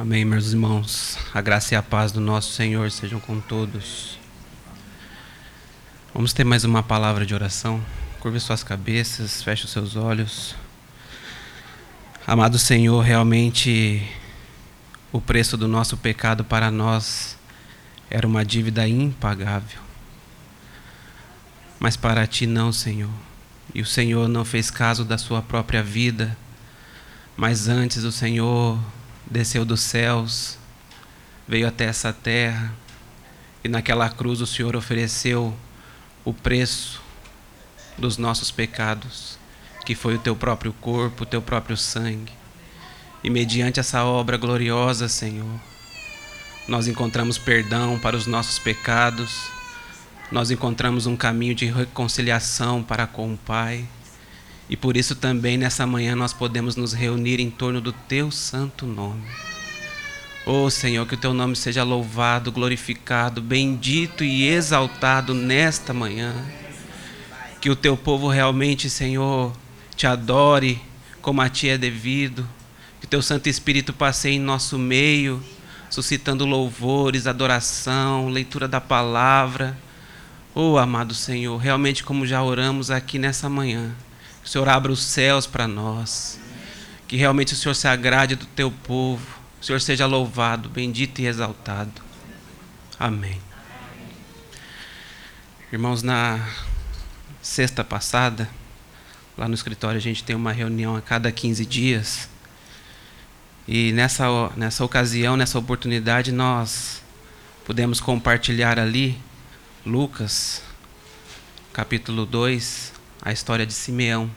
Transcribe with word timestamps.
Amém, 0.00 0.24
meus 0.24 0.52
irmãos. 0.52 1.18
A 1.34 1.40
graça 1.40 1.74
e 1.74 1.76
a 1.76 1.82
paz 1.82 2.12
do 2.12 2.20
nosso 2.20 2.52
Senhor 2.52 2.88
sejam 2.88 3.18
com 3.18 3.40
todos. 3.40 4.16
Vamos 6.14 6.32
ter 6.32 6.44
mais 6.44 6.62
uma 6.62 6.84
palavra 6.84 7.26
de 7.26 7.34
oração. 7.34 7.82
Curve 8.20 8.38
suas 8.38 8.62
cabeças, 8.62 9.42
feche 9.42 9.64
os 9.64 9.72
seus 9.72 9.96
olhos. 9.96 10.54
Amado 12.24 12.60
Senhor, 12.60 13.00
realmente 13.00 14.08
o 15.10 15.20
preço 15.20 15.56
do 15.56 15.66
nosso 15.66 15.96
pecado 15.96 16.44
para 16.44 16.70
nós 16.70 17.36
era 18.08 18.24
uma 18.24 18.44
dívida 18.44 18.86
impagável. 18.86 19.80
Mas 21.80 21.96
para 21.96 22.24
ti 22.24 22.46
não, 22.46 22.70
Senhor. 22.70 23.10
E 23.74 23.82
o 23.82 23.86
Senhor 23.86 24.28
não 24.28 24.44
fez 24.44 24.70
caso 24.70 25.04
da 25.04 25.18
sua 25.18 25.42
própria 25.42 25.82
vida, 25.82 26.38
mas 27.36 27.66
antes 27.66 28.04
o 28.04 28.12
Senhor 28.12 28.78
desceu 29.30 29.64
dos 29.64 29.80
céus, 29.80 30.58
veio 31.46 31.68
até 31.68 31.84
essa 31.84 32.12
terra, 32.12 32.72
e 33.62 33.68
naquela 33.68 34.08
cruz 34.08 34.40
o 34.40 34.46
Senhor 34.46 34.76
ofereceu 34.76 35.54
o 36.24 36.32
preço 36.32 37.00
dos 37.96 38.16
nossos 38.16 38.50
pecados, 38.50 39.38
que 39.84 39.94
foi 39.94 40.14
o 40.14 40.18
teu 40.18 40.36
próprio 40.36 40.72
corpo, 40.74 41.24
o 41.24 41.26
teu 41.26 41.42
próprio 41.42 41.76
sangue. 41.76 42.32
E 43.22 43.30
mediante 43.30 43.80
essa 43.80 44.04
obra 44.04 44.36
gloriosa, 44.36 45.08
Senhor, 45.08 45.58
nós 46.68 46.86
encontramos 46.86 47.38
perdão 47.38 47.98
para 47.98 48.16
os 48.16 48.26
nossos 48.26 48.58
pecados, 48.58 49.50
nós 50.30 50.50
encontramos 50.50 51.06
um 51.06 51.16
caminho 51.16 51.54
de 51.54 51.66
reconciliação 51.66 52.82
para 52.82 53.06
com 53.06 53.32
o 53.32 53.36
Pai. 53.38 53.86
E 54.68 54.76
por 54.76 54.96
isso 54.96 55.14
também 55.14 55.56
nessa 55.56 55.86
manhã 55.86 56.14
nós 56.14 56.32
podemos 56.32 56.76
nos 56.76 56.92
reunir 56.92 57.40
em 57.40 57.50
torno 57.50 57.80
do 57.80 57.92
teu 57.92 58.30
santo 58.30 58.84
nome. 58.84 59.24
Oh 60.44 60.68
Senhor, 60.68 61.06
que 61.06 61.14
o 61.14 61.18
teu 61.18 61.32
nome 61.32 61.56
seja 61.56 61.82
louvado, 61.82 62.52
glorificado, 62.52 63.40
bendito 63.40 64.22
e 64.22 64.46
exaltado 64.46 65.32
nesta 65.32 65.94
manhã. 65.94 66.34
Que 67.60 67.70
o 67.70 67.76
teu 67.76 67.96
povo 67.96 68.28
realmente, 68.28 68.90
Senhor, 68.90 69.52
te 69.96 70.06
adore 70.06 70.80
como 71.22 71.40
a 71.40 71.48
ti 71.48 71.68
é 71.68 71.78
devido. 71.78 72.46
Que 73.00 73.06
o 73.06 73.08
teu 73.08 73.22
Santo 73.22 73.48
Espírito 73.48 73.92
passe 73.92 74.28
em 74.28 74.38
nosso 74.38 74.78
meio, 74.78 75.42
suscitando 75.88 76.44
louvores, 76.44 77.26
adoração, 77.26 78.28
leitura 78.28 78.68
da 78.68 78.80
palavra. 78.80 79.76
Oh, 80.54 80.76
amado 80.76 81.14
Senhor, 81.14 81.56
realmente 81.56 82.04
como 82.04 82.26
já 82.26 82.42
oramos 82.42 82.90
aqui 82.90 83.18
nessa 83.18 83.48
manhã 83.48 83.94
o 84.48 84.50
Senhor 84.50 84.66
abra 84.66 84.90
os 84.90 85.02
céus 85.02 85.46
para 85.46 85.68
nós. 85.68 86.40
Que 87.06 87.18
realmente 87.18 87.52
o 87.52 87.56
Senhor 87.56 87.74
se 87.74 87.86
agrade 87.86 88.34
do 88.34 88.46
teu 88.46 88.70
povo. 88.70 89.26
O 89.60 89.64
Senhor 89.64 89.78
seja 89.78 90.06
louvado, 90.06 90.70
bendito 90.70 91.20
e 91.20 91.26
exaltado. 91.26 92.00
Amém. 92.98 93.38
Irmãos, 95.70 96.02
na 96.02 96.48
sexta 97.42 97.84
passada, 97.84 98.48
lá 99.36 99.46
no 99.46 99.54
escritório 99.54 99.98
a 99.98 100.00
gente 100.00 100.24
tem 100.24 100.34
uma 100.34 100.50
reunião 100.50 100.96
a 100.96 101.02
cada 101.02 101.30
15 101.30 101.66
dias. 101.66 102.26
E 103.66 103.92
nessa, 103.92 104.24
nessa 104.56 104.82
ocasião, 104.82 105.36
nessa 105.36 105.58
oportunidade, 105.58 106.32
nós 106.32 107.02
pudemos 107.66 108.00
compartilhar 108.00 108.78
ali 108.78 109.20
Lucas, 109.84 110.62
capítulo 111.70 112.24
2, 112.24 112.96
a 113.22 113.32
história 113.32 113.66
de 113.66 113.72
Simeão. 113.72 114.30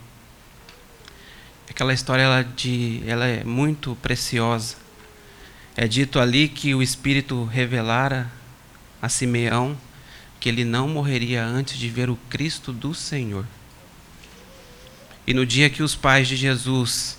Aquela 1.69 1.93
história 1.93 2.23
ela, 2.23 2.43
de, 2.43 3.01
ela 3.07 3.25
é 3.25 3.43
muito 3.43 3.95
preciosa. 4.01 4.75
É 5.75 5.87
dito 5.87 6.19
ali 6.19 6.49
que 6.49 6.75
o 6.75 6.81
Espírito 6.81 7.45
revelara 7.45 8.29
a 9.01 9.07
Simeão 9.07 9.77
que 10.39 10.49
ele 10.49 10.65
não 10.65 10.87
morreria 10.89 11.45
antes 11.45 11.77
de 11.77 11.87
ver 11.87 12.09
o 12.09 12.17
Cristo 12.29 12.73
do 12.73 12.93
Senhor. 12.93 13.45
E 15.25 15.33
no 15.33 15.45
dia 15.45 15.69
que 15.69 15.83
os 15.83 15.95
pais 15.95 16.27
de 16.27 16.35
Jesus 16.35 17.17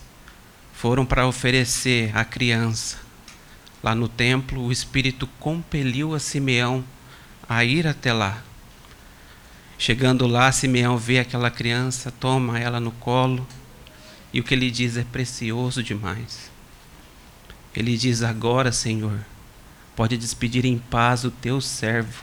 foram 0.75 1.07
para 1.07 1.27
oferecer 1.27 2.15
a 2.17 2.25
criança 2.25 2.99
lá 3.83 3.95
no 3.95 4.09
templo, 4.09 4.63
o 4.63 4.73
Espírito 4.73 5.27
compeliu 5.39 6.15
a 6.15 6.19
Simeão 6.19 6.85
a 7.49 7.65
ir 7.65 7.87
até 7.87 8.13
lá 8.13 8.43
Chegando 9.83 10.29
lá, 10.29 10.53
Simeão 10.53 10.97
vê 10.97 11.19
aquela 11.19 11.51
criança, 11.51 12.13
toma 12.13 12.57
ela 12.57 12.79
no 12.79 12.93
colo, 12.93 13.45
e 14.33 14.39
o 14.39 14.45
que 14.45 14.55
ele 14.55 14.71
diz 14.71 14.97
é 14.97 15.03
precioso 15.03 15.83
demais. 15.83 16.53
Ele 17.75 17.97
diz: 17.97 18.23
Agora, 18.23 18.71
Senhor, 18.71 19.19
pode 19.97 20.17
despedir 20.17 20.65
em 20.65 20.79
paz 20.79 21.25
o 21.25 21.33
teu 21.33 21.61
servo, 21.61 22.23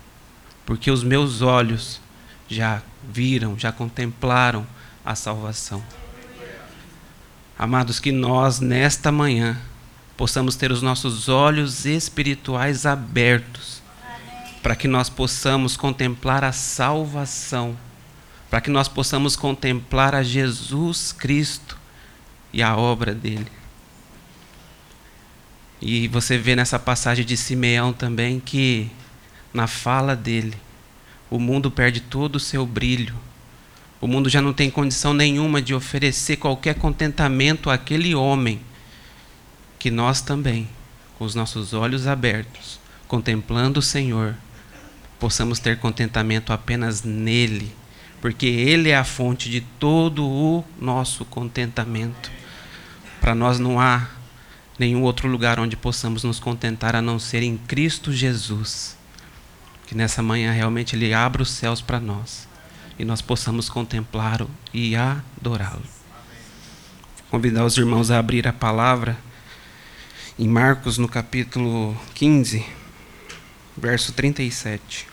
porque 0.66 0.90
os 0.90 1.04
meus 1.04 1.42
olhos 1.42 2.00
já 2.48 2.82
viram, 3.12 3.60
já 3.60 3.74
contemplaram 3.74 4.66
a 5.04 5.14
salvação. 5.14 5.84
Amados, 7.58 8.00
que 8.00 8.14
nós, 8.14 8.62
nesta 8.62 9.12
manhã, 9.12 9.60
possamos 10.16 10.56
ter 10.56 10.72
os 10.72 10.82
nossos 10.82 11.28
olhos 11.28 11.86
espirituais 11.86 12.86
abertos 12.86 13.79
para 14.62 14.76
que 14.76 14.88
nós 14.88 15.10
possamos 15.10 15.78
contemplar 15.78 16.44
a 16.44 16.52
salvação, 16.52 17.78
para 18.50 18.62
que 18.62 18.70
nós 18.70 18.88
possamos 18.88 19.36
contemplar 19.36 20.14
a 20.14 20.24
Jesus 20.24 21.12
Cristo 21.12 21.78
e 22.52 22.62
a 22.62 22.76
obra 22.76 23.14
dele. 23.14 23.48
E 25.82 26.08
você 26.10 26.38
vê 26.38 26.56
nessa 26.56 26.78
passagem 26.78 27.26
de 27.26 27.38
Simeão 27.38 27.94
também 27.94 28.40
que, 28.40 28.90
na 29.54 29.66
fala 29.66 30.16
dele, 30.16 30.58
o 31.30 31.40
mundo 31.40 31.72
perde 31.72 32.02
todo 32.02 32.36
o 32.36 32.40
seu 32.40 32.66
brilho. 32.66 33.16
O 34.02 34.08
mundo 34.08 34.30
já 34.30 34.42
não 34.42 34.52
tem 34.52 34.70
condição 34.70 35.14
nenhuma 35.14 35.62
de 35.62 35.74
oferecer 35.74 36.38
qualquer 36.38 36.76
contentamento 36.76 37.70
àquele 37.70 38.14
homem 38.14 38.60
que 39.78 39.90
nós 39.90 40.20
também, 40.22 40.68
com 41.18 41.24
os 41.24 41.36
nossos 41.36 41.74
olhos 41.74 42.08
abertos, 42.08 42.80
contemplando 43.08 43.80
o 43.80 43.84
Senhor, 43.84 44.36
possamos 45.20 45.60
ter 45.60 45.78
contentamento 45.78 46.54
apenas 46.54 47.04
nele, 47.04 47.76
porque 48.22 48.46
ele 48.46 48.90
é 48.90 48.98
a 48.98 49.04
fonte 49.04 49.50
de 49.50 49.62
todo 49.62 50.26
o 50.26 50.64
nosso 50.80 51.26
contentamento. 51.26 52.32
Para 53.20 53.36
nós 53.36 53.60
não 53.60 53.80
há 53.80 54.08
nenhum 54.78 55.04
outro 55.04 55.28
lugar 55.28 55.60
onde 55.60 55.76
possamos 55.76 56.24
nos 56.24 56.40
contentar 56.40 56.96
a 56.96 57.02
não 57.02 57.20
ser 57.20 57.44
em 57.44 57.58
Cristo 57.58 58.14
Jesus. 58.14 58.98
Que 59.86 59.96
nessa 59.96 60.24
manhã 60.24 60.52
realmente 60.52 60.96
ele 60.96 61.14
abra 61.14 61.42
os 61.42 61.52
céus 61.52 61.82
para 61.82 62.00
nós 62.00 62.48
e 62.98 63.04
nós 63.04 63.22
possamos 63.22 63.70
contemplá-lo 63.70 64.50
e 64.74 64.96
adorá-lo. 64.96 65.84
Convidar 67.30 67.66
os 67.66 67.78
irmãos 67.78 68.10
a 68.10 68.20
abrir 68.20 68.48
a 68.48 68.54
palavra 68.54 69.18
em 70.38 70.48
Marcos 70.48 70.98
no 70.98 71.08
capítulo 71.08 71.98
15, 72.16 72.66
verso 73.78 74.14
37. 74.14 75.09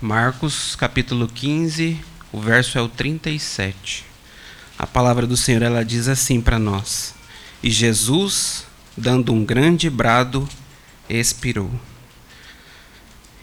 Marcos 0.00 0.76
capítulo 0.76 1.26
15, 1.26 1.98
o 2.30 2.40
verso 2.40 2.78
é 2.78 2.80
o 2.80 2.88
37. 2.88 4.04
A 4.78 4.86
palavra 4.86 5.26
do 5.26 5.36
Senhor 5.36 5.60
ela 5.60 5.84
diz 5.84 6.06
assim 6.06 6.40
para 6.40 6.56
nós: 6.56 7.16
E 7.60 7.68
Jesus, 7.68 8.64
dando 8.96 9.32
um 9.32 9.44
grande 9.44 9.90
brado, 9.90 10.48
expirou. 11.10 11.68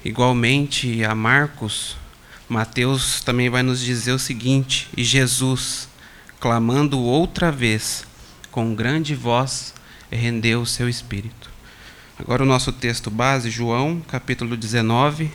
Igualmente 0.04 1.04
a 1.04 1.14
Marcos, 1.14 1.98
Mateus 2.48 3.20
também 3.20 3.50
vai 3.50 3.62
nos 3.62 3.82
dizer 3.82 4.14
o 4.14 4.20
seguinte: 4.20 4.88
E 4.96 5.04
Jesus, 5.04 5.90
clamando 6.40 6.98
outra 7.02 7.52
vez, 7.52 8.06
com 8.50 8.74
grande 8.74 9.14
voz, 9.14 9.74
rendeu 10.10 10.62
o 10.62 10.66
seu 10.66 10.88
espírito. 10.88 11.52
Agora 12.18 12.44
o 12.44 12.46
nosso 12.46 12.72
texto 12.72 13.12
base, 13.12 13.50
João, 13.50 14.02
capítulo 14.08 14.56
19, 14.56 15.30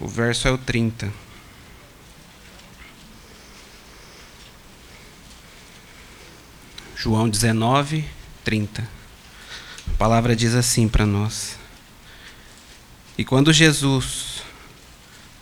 o 0.00 0.08
verso 0.08 0.48
é 0.48 0.50
o 0.50 0.56
30. 0.56 1.12
João 6.96 7.28
19, 7.28 8.04
30. 8.42 8.82
A 8.82 9.96
palavra 9.98 10.34
diz 10.34 10.54
assim 10.54 10.88
para 10.88 11.04
nós: 11.04 11.58
E 13.18 13.24
quando 13.24 13.52
Jesus 13.52 14.42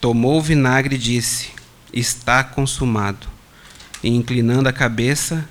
tomou 0.01 0.39
o 0.39 0.43
vinagre, 0.43 0.99
disse: 0.99 1.51
Está 1.93 2.43
consumado. 2.43 3.29
E 4.03 4.09
inclinando 4.09 4.69
a 4.69 4.73
cabeça, 4.73 5.49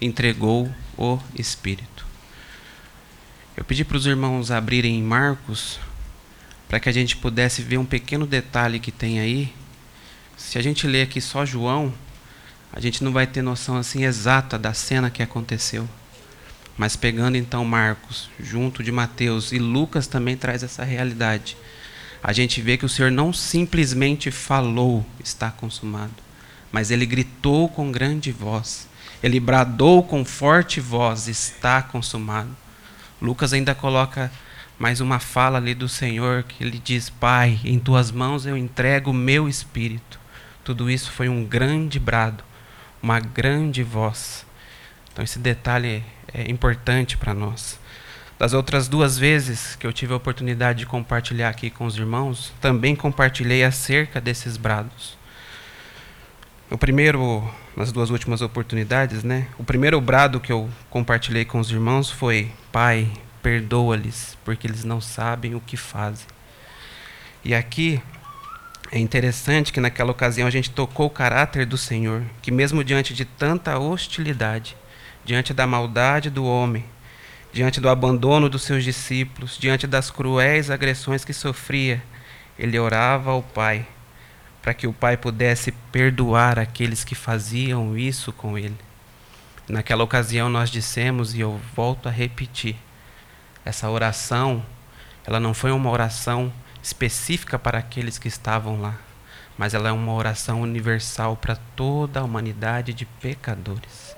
entregou 0.00 0.72
o 0.96 1.18
Espírito. 1.36 2.06
Eu 3.56 3.64
pedi 3.64 3.84
para 3.84 3.96
os 3.96 4.06
irmãos 4.06 4.50
abrirem 4.50 5.02
Marcos 5.02 5.78
para 6.70 6.78
que 6.78 6.88
a 6.88 6.92
gente 6.92 7.16
pudesse 7.16 7.62
ver 7.62 7.78
um 7.78 7.84
pequeno 7.84 8.24
detalhe 8.24 8.78
que 8.78 8.92
tem 8.92 9.18
aí. 9.18 9.52
Se 10.36 10.56
a 10.56 10.62
gente 10.62 10.86
ler 10.86 11.02
aqui 11.02 11.20
só 11.20 11.44
João, 11.44 11.92
a 12.72 12.78
gente 12.78 13.02
não 13.02 13.12
vai 13.12 13.26
ter 13.26 13.42
noção 13.42 13.76
assim 13.76 14.04
exata 14.04 14.56
da 14.56 14.72
cena 14.72 15.10
que 15.10 15.20
aconteceu. 15.20 15.88
Mas 16.78 16.94
pegando 16.94 17.36
então 17.36 17.64
Marcos, 17.64 18.30
junto 18.38 18.84
de 18.84 18.92
Mateus 18.92 19.50
e 19.50 19.58
Lucas 19.58 20.06
também 20.06 20.36
traz 20.36 20.62
essa 20.62 20.84
realidade. 20.84 21.56
A 22.22 22.32
gente 22.32 22.62
vê 22.62 22.76
que 22.76 22.86
o 22.86 22.88
Senhor 22.88 23.10
não 23.10 23.32
simplesmente 23.32 24.30
falou, 24.30 25.04
está 25.18 25.50
consumado, 25.50 26.14
mas 26.70 26.92
ele 26.92 27.04
gritou 27.04 27.68
com 27.68 27.90
grande 27.90 28.30
voz. 28.30 28.88
Ele 29.20 29.40
bradou 29.40 30.04
com 30.04 30.24
forte 30.24 30.78
voz, 30.78 31.26
está 31.26 31.82
consumado. 31.82 32.56
Lucas 33.20 33.52
ainda 33.52 33.74
coloca 33.74 34.30
mais 34.80 35.02
uma 35.02 35.18
fala 35.18 35.58
ali 35.58 35.74
do 35.74 35.90
Senhor 35.90 36.42
que 36.42 36.64
ele 36.64 36.78
diz: 36.78 37.10
Pai, 37.10 37.60
em 37.62 37.78
tuas 37.78 38.10
mãos 38.10 38.46
eu 38.46 38.56
entrego 38.56 39.10
o 39.10 39.14
meu 39.14 39.46
espírito. 39.46 40.18
Tudo 40.64 40.90
isso 40.90 41.12
foi 41.12 41.28
um 41.28 41.44
grande 41.44 42.00
brado, 42.00 42.42
uma 43.02 43.20
grande 43.20 43.82
voz. 43.82 44.46
Então, 45.12 45.22
esse 45.22 45.38
detalhe 45.38 46.02
é 46.32 46.50
importante 46.50 47.18
para 47.18 47.34
nós. 47.34 47.78
Das 48.38 48.54
outras 48.54 48.88
duas 48.88 49.18
vezes 49.18 49.76
que 49.76 49.86
eu 49.86 49.92
tive 49.92 50.14
a 50.14 50.16
oportunidade 50.16 50.78
de 50.78 50.86
compartilhar 50.86 51.50
aqui 51.50 51.68
com 51.68 51.84
os 51.84 51.98
irmãos, 51.98 52.50
também 52.58 52.96
compartilhei 52.96 53.62
acerca 53.62 54.18
desses 54.18 54.56
brados. 54.56 55.18
O 56.70 56.78
primeiro, 56.78 57.46
nas 57.76 57.92
duas 57.92 58.08
últimas 58.08 58.40
oportunidades, 58.40 59.22
né? 59.22 59.46
O 59.58 59.64
primeiro 59.64 60.00
brado 60.00 60.40
que 60.40 60.50
eu 60.50 60.70
compartilhei 60.88 61.44
com 61.44 61.58
os 61.58 61.70
irmãos 61.70 62.10
foi: 62.10 62.50
Pai, 62.72 63.12
perdoa-lhes, 63.42 64.36
porque 64.44 64.66
eles 64.66 64.84
não 64.84 65.00
sabem 65.00 65.54
o 65.54 65.60
que 65.60 65.76
fazem. 65.76 66.26
E 67.44 67.54
aqui 67.54 68.02
é 68.92 68.98
interessante 68.98 69.72
que 69.72 69.80
naquela 69.80 70.10
ocasião 70.10 70.48
a 70.48 70.50
gente 70.50 70.70
tocou 70.70 71.06
o 71.06 71.10
caráter 71.10 71.64
do 71.64 71.78
Senhor, 71.78 72.22
que 72.42 72.50
mesmo 72.50 72.82
diante 72.82 73.14
de 73.14 73.24
tanta 73.24 73.78
hostilidade, 73.78 74.76
diante 75.24 75.54
da 75.54 75.66
maldade 75.66 76.28
do 76.28 76.44
homem, 76.44 76.84
diante 77.52 77.80
do 77.80 77.88
abandono 77.88 78.48
dos 78.48 78.62
seus 78.62 78.84
discípulos, 78.84 79.56
diante 79.58 79.86
das 79.86 80.10
cruéis 80.10 80.70
agressões 80.70 81.24
que 81.24 81.32
sofria, 81.32 82.02
ele 82.58 82.78
orava 82.78 83.30
ao 83.30 83.42
Pai, 83.42 83.86
para 84.60 84.74
que 84.74 84.86
o 84.86 84.92
Pai 84.92 85.16
pudesse 85.16 85.72
perdoar 85.90 86.58
aqueles 86.58 87.04
que 87.04 87.14
faziam 87.14 87.96
isso 87.96 88.32
com 88.32 88.58
ele. 88.58 88.76
Naquela 89.68 90.04
ocasião 90.04 90.48
nós 90.48 90.68
dissemos, 90.68 91.34
e 91.34 91.40
eu 91.40 91.60
volto 91.74 92.08
a 92.08 92.12
repetir, 92.12 92.76
essa 93.64 93.88
oração, 93.90 94.64
ela 95.26 95.40
não 95.40 95.54
foi 95.54 95.70
uma 95.70 95.90
oração 95.90 96.52
específica 96.82 97.58
para 97.58 97.78
aqueles 97.78 98.18
que 98.18 98.28
estavam 98.28 98.80
lá, 98.80 98.96
mas 99.58 99.74
ela 99.74 99.88
é 99.88 99.92
uma 99.92 100.12
oração 100.12 100.62
universal 100.62 101.36
para 101.36 101.56
toda 101.76 102.20
a 102.20 102.24
humanidade 102.24 102.94
de 102.94 103.04
pecadores. 103.04 104.16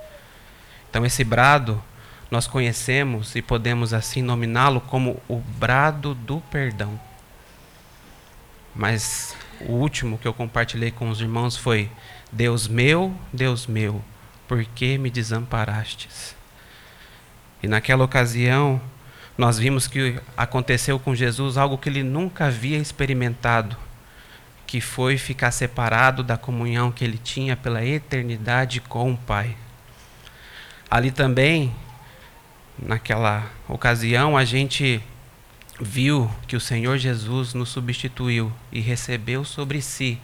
Então 0.89 1.05
esse 1.05 1.25
brado 1.25 1.83
nós 2.31 2.47
conhecemos 2.47 3.35
e 3.35 3.43
podemos 3.43 3.93
assim 3.93 4.23
nominá-lo 4.23 4.81
como 4.81 5.21
o 5.29 5.37
brado 5.37 6.15
do 6.15 6.41
perdão. 6.51 6.99
Mas 8.75 9.37
o 9.61 9.73
último 9.73 10.17
que 10.17 10.27
eu 10.27 10.33
compartilhei 10.33 10.91
com 10.91 11.11
os 11.11 11.21
irmãos 11.21 11.57
foi: 11.57 11.91
Deus 12.31 12.67
meu, 12.69 13.15
Deus 13.33 13.67
meu, 13.67 14.03
por 14.49 14.65
que 14.65 14.97
me 14.97 15.11
desamparastes? 15.11 16.35
E 17.63 17.69
naquela 17.69 18.05
ocasião, 18.05 18.81
nós 19.37 19.59
vimos 19.59 19.87
que 19.87 20.21
aconteceu 20.37 20.99
com 20.99 21.15
Jesus 21.15 21.57
algo 21.57 21.79
que 21.79 21.89
ele 21.89 22.03
nunca 22.03 22.47
havia 22.47 22.79
experimentado, 22.79 23.77
que 24.67 24.81
foi 24.81 25.17
ficar 25.17 25.51
separado 25.51 26.23
da 26.23 26.37
comunhão 26.37 26.93
que 26.93 27.05
ele 27.05 27.19
tinha 27.19 27.57
pela 27.57 27.85
eternidade 27.85 28.81
com 28.81 29.13
o 29.13 29.17
Pai. 29.17 29.57
Ali 30.91 31.11
também, 31.11 31.75
naquela 32.79 33.51
ocasião, 33.69 34.37
a 34.37 34.45
gente 34.45 35.03
viu 35.81 36.31
que 36.47 36.55
o 36.55 36.61
Senhor 36.61 36.99
Jesus 36.99 37.55
nos 37.55 37.71
substituiu 37.71 38.53
e 38.71 38.81
recebeu 38.81 39.45
sobre 39.45 39.81
si 39.81 40.21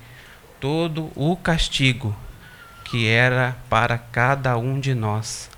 todo 0.61 1.11
o 1.14 1.37
castigo 1.37 2.14
que 2.84 3.06
era 3.06 3.56
para 3.69 3.99
cada 3.99 4.56
um 4.56 4.78
de 4.81 4.94
nós. 4.94 5.50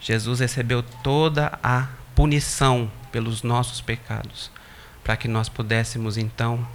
Jesus 0.00 0.40
recebeu 0.40 0.82
toda 0.82 1.58
a 1.62 1.88
punição 2.14 2.90
pelos 3.10 3.42
nossos 3.42 3.80
pecados, 3.80 4.50
para 5.02 5.16
que 5.16 5.28
nós 5.28 5.48
pudéssemos 5.48 6.16
então 6.16 6.66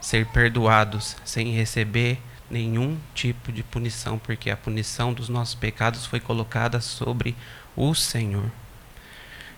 ser 0.00 0.26
perdoados 0.26 1.16
sem 1.24 1.52
receber 1.52 2.20
nenhum 2.50 2.98
tipo 3.14 3.50
de 3.50 3.62
punição, 3.62 4.18
porque 4.18 4.50
a 4.50 4.56
punição 4.56 5.12
dos 5.12 5.28
nossos 5.28 5.54
pecados 5.54 6.06
foi 6.06 6.20
colocada 6.20 6.80
sobre 6.80 7.34
o 7.74 7.94
Senhor. 7.94 8.50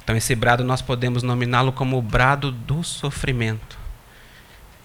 Então, 0.03 0.17
esse 0.17 0.35
brado 0.37 0.63
nós 0.63 0.81
podemos 0.81 1.23
nominá-lo 1.23 1.73
como 1.73 1.99
o 1.99 2.03
brado 2.03 2.53
do 2.53 2.85
sofrimento. 2.85 3.77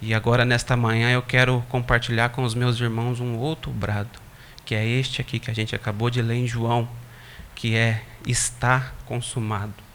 E 0.02 0.16
agora, 0.16 0.44
nesta 0.44 0.76
manhã, 0.76 1.12
eu 1.12 1.22
quero 1.22 1.64
compartilhar 1.70 2.30
com 2.30 2.44
os 2.44 2.56
meus 2.56 2.80
irmãos 2.80 3.20
um 3.20 3.38
outro 3.38 3.72
brado, 3.72 4.20
que 4.66 4.74
é 4.74 4.84
este 4.84 5.22
aqui 5.22 5.38
que 5.38 5.52
a 5.52 5.54
gente 5.54 5.76
acabou 5.76 6.10
de 6.10 6.24
ler 6.24 6.38
em 6.38 6.48
João, 6.48 6.90
que 7.54 7.76
é: 7.76 8.04
está 8.26 8.94
consumado. 9.06 9.91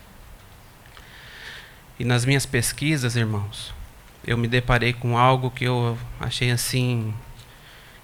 E 1.98 2.04
nas 2.04 2.24
minhas 2.24 2.44
pesquisas, 2.44 3.16
irmãos, 3.16 3.74
eu 4.26 4.36
me 4.36 4.48
deparei 4.48 4.92
com 4.92 5.16
algo 5.16 5.50
que 5.50 5.64
eu 5.64 5.98
achei 6.20 6.50
assim 6.50 7.14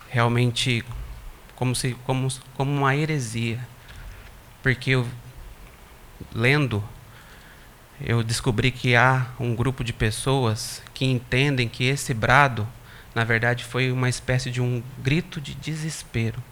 realmente 0.08 0.84
como 1.56 1.74
se 1.74 1.94
como, 2.04 2.28
como 2.54 2.70
uma 2.70 2.96
heresia. 2.96 3.58
Porque 4.62 4.90
eu 4.90 5.06
lendo 6.34 6.82
eu 8.04 8.22
descobri 8.22 8.72
que 8.72 8.96
há 8.96 9.28
um 9.38 9.54
grupo 9.54 9.84
de 9.84 9.92
pessoas 9.92 10.82
que 10.92 11.04
entendem 11.04 11.68
que 11.68 11.84
esse 11.84 12.12
brado, 12.12 12.66
na 13.14 13.22
verdade, 13.22 13.64
foi 13.64 13.92
uma 13.92 14.08
espécie 14.08 14.50
de 14.50 14.60
um 14.60 14.82
grito 14.98 15.40
de 15.40 15.54
desespero. 15.54 16.42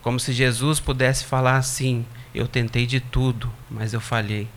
Como 0.00 0.18
se 0.18 0.32
Jesus 0.32 0.80
pudesse 0.80 1.24
falar 1.24 1.56
assim: 1.56 2.06
Eu 2.34 2.48
tentei 2.48 2.86
de 2.86 3.00
tudo, 3.00 3.52
mas 3.70 3.92
eu 3.92 4.00
falhei. 4.00 4.48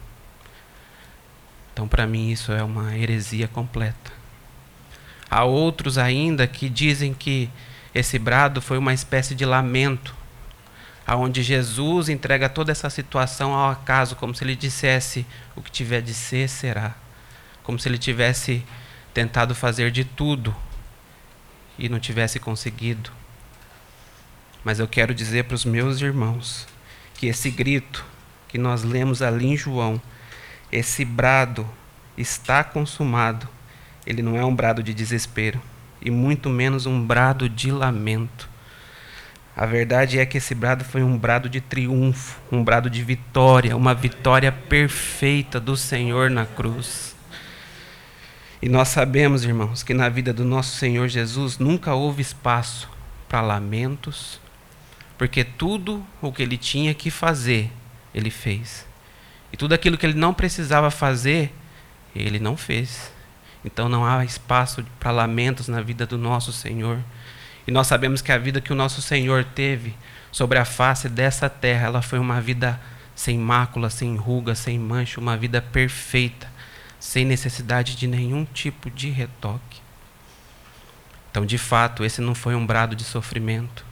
Então, 1.80 1.88
para 1.88 2.06
mim, 2.06 2.30
isso 2.30 2.52
é 2.52 2.62
uma 2.62 2.98
heresia 2.98 3.48
completa. 3.48 4.12
Há 5.32 5.46
outros 5.46 5.98
ainda 5.98 6.46
que 6.46 6.68
dizem 6.68 7.14
que 7.14 7.50
esse 7.96 8.20
brado 8.20 8.62
foi 8.62 8.78
uma 8.78 8.94
espécie 8.94 9.34
de 9.34 9.46
lamento, 9.46 10.14
aonde 11.08 11.42
Jesus 11.42 12.10
entrega 12.10 12.50
toda 12.50 12.74
essa 12.74 12.90
situação 12.90 13.54
ao 13.54 13.72
acaso, 13.72 14.18
como 14.18 14.36
se 14.36 14.44
ele 14.44 14.58
dissesse: 14.58 15.26
o 15.56 15.62
que 15.62 15.72
tiver 15.72 16.02
de 16.02 16.14
ser, 16.14 16.50
será. 16.50 16.96
Como 17.64 17.80
se 17.80 17.88
ele 17.88 17.98
tivesse 17.98 18.62
tentado 19.14 19.56
fazer 19.56 19.90
de 19.90 20.04
tudo 20.04 20.54
e 21.78 21.88
não 21.88 21.98
tivesse 21.98 22.42
conseguido. 22.42 23.10
Mas 24.66 24.80
eu 24.80 24.88
quero 24.88 25.16
dizer 25.16 25.46
para 25.46 25.56
os 25.56 25.64
meus 25.64 26.02
irmãos 26.02 26.68
que 27.14 27.28
esse 27.28 27.50
grito 27.50 28.04
que 28.50 28.58
nós 28.58 28.84
lemos 28.84 29.22
ali 29.22 29.46
em 29.46 29.56
João 29.56 30.02
esse 30.72 31.04
brado 31.04 31.68
está 32.18 32.64
consumado. 32.64 33.48
Ele 34.06 34.22
não 34.22 34.38
é 34.38 34.44
um 34.44 34.56
brado 34.56 34.82
de 34.82 34.94
desespero, 34.94 35.62
e 36.02 36.10
muito 36.10 36.50
menos 36.50 36.86
um 36.86 37.06
brado 37.06 37.50
de 37.50 37.72
lamento. 37.72 38.50
A 39.56 39.66
verdade 39.66 40.20
é 40.20 40.26
que 40.26 40.38
esse 40.38 40.56
brado 40.56 40.86
foi 40.86 41.04
um 41.04 41.18
brado 41.18 41.50
de 41.50 41.60
triunfo, 41.60 42.40
um 42.52 42.64
brado 42.64 42.90
de 42.90 43.04
vitória, 43.04 43.76
uma 43.76 43.94
vitória 43.94 44.52
perfeita 44.52 45.60
do 45.60 45.76
Senhor 45.76 46.30
na 46.30 46.46
cruz. 46.46 47.16
E 48.62 48.70
nós 48.70 48.90
sabemos, 48.90 49.44
irmãos, 49.44 49.84
que 49.84 49.94
na 49.94 50.10
vida 50.10 50.34
do 50.34 50.46
nosso 50.46 50.78
Senhor 50.78 51.08
Jesus 51.08 51.58
nunca 51.58 51.94
houve 51.94 52.22
espaço 52.22 52.90
para 53.28 53.42
lamentos, 53.42 54.40
porque 55.18 55.44
tudo 55.44 56.06
o 56.22 56.32
que 56.32 56.42
ele 56.42 56.58
tinha 56.58 56.94
que 56.94 57.12
fazer, 57.12 57.72
ele 58.14 58.30
fez. 58.30 58.89
E 59.52 59.58
tudo 59.58 59.74
aquilo 59.74 59.98
que 59.98 60.06
ele 60.06 60.18
não 60.18 60.34
precisava 60.34 60.92
fazer, 60.92 61.54
ele 62.16 62.40
não 62.40 62.56
fez. 62.56 63.12
Então 63.64 63.90
não 63.90 64.06
há 64.06 64.24
espaço 64.24 64.86
para 65.00 65.12
lamentos 65.12 65.68
na 65.68 65.82
vida 65.82 66.06
do 66.06 66.18
nosso 66.18 66.52
Senhor. 66.52 67.00
E 67.68 67.72
nós 67.72 67.88
sabemos 67.88 68.22
que 68.22 68.32
a 68.32 68.38
vida 68.38 68.62
que 68.62 68.72
o 68.72 68.76
nosso 68.76 69.02
Senhor 69.02 69.44
teve 69.44 69.96
sobre 70.32 70.58
a 70.58 70.66
face 70.66 71.10
dessa 71.10 71.50
terra, 71.50 71.88
ela 71.88 72.02
foi 72.02 72.20
uma 72.20 72.40
vida 72.40 72.80
sem 73.16 73.38
mácula, 73.38 73.90
sem 73.90 74.16
ruga, 74.16 74.56
sem 74.56 74.80
mancha, 74.80 75.20
uma 75.20 75.36
vida 75.36 75.62
perfeita, 75.62 76.50
sem 77.00 77.26
necessidade 77.26 77.96
de 77.96 78.08
nenhum 78.08 78.46
tipo 78.46 78.90
de 78.90 79.10
retoque. 79.10 79.82
Então, 81.30 81.46
de 81.46 81.58
fato, 81.58 82.04
esse 82.04 82.22
não 82.22 82.34
foi 82.34 82.56
um 82.56 82.66
brado 82.66 82.96
de 82.96 83.04
sofrimento, 83.04 83.86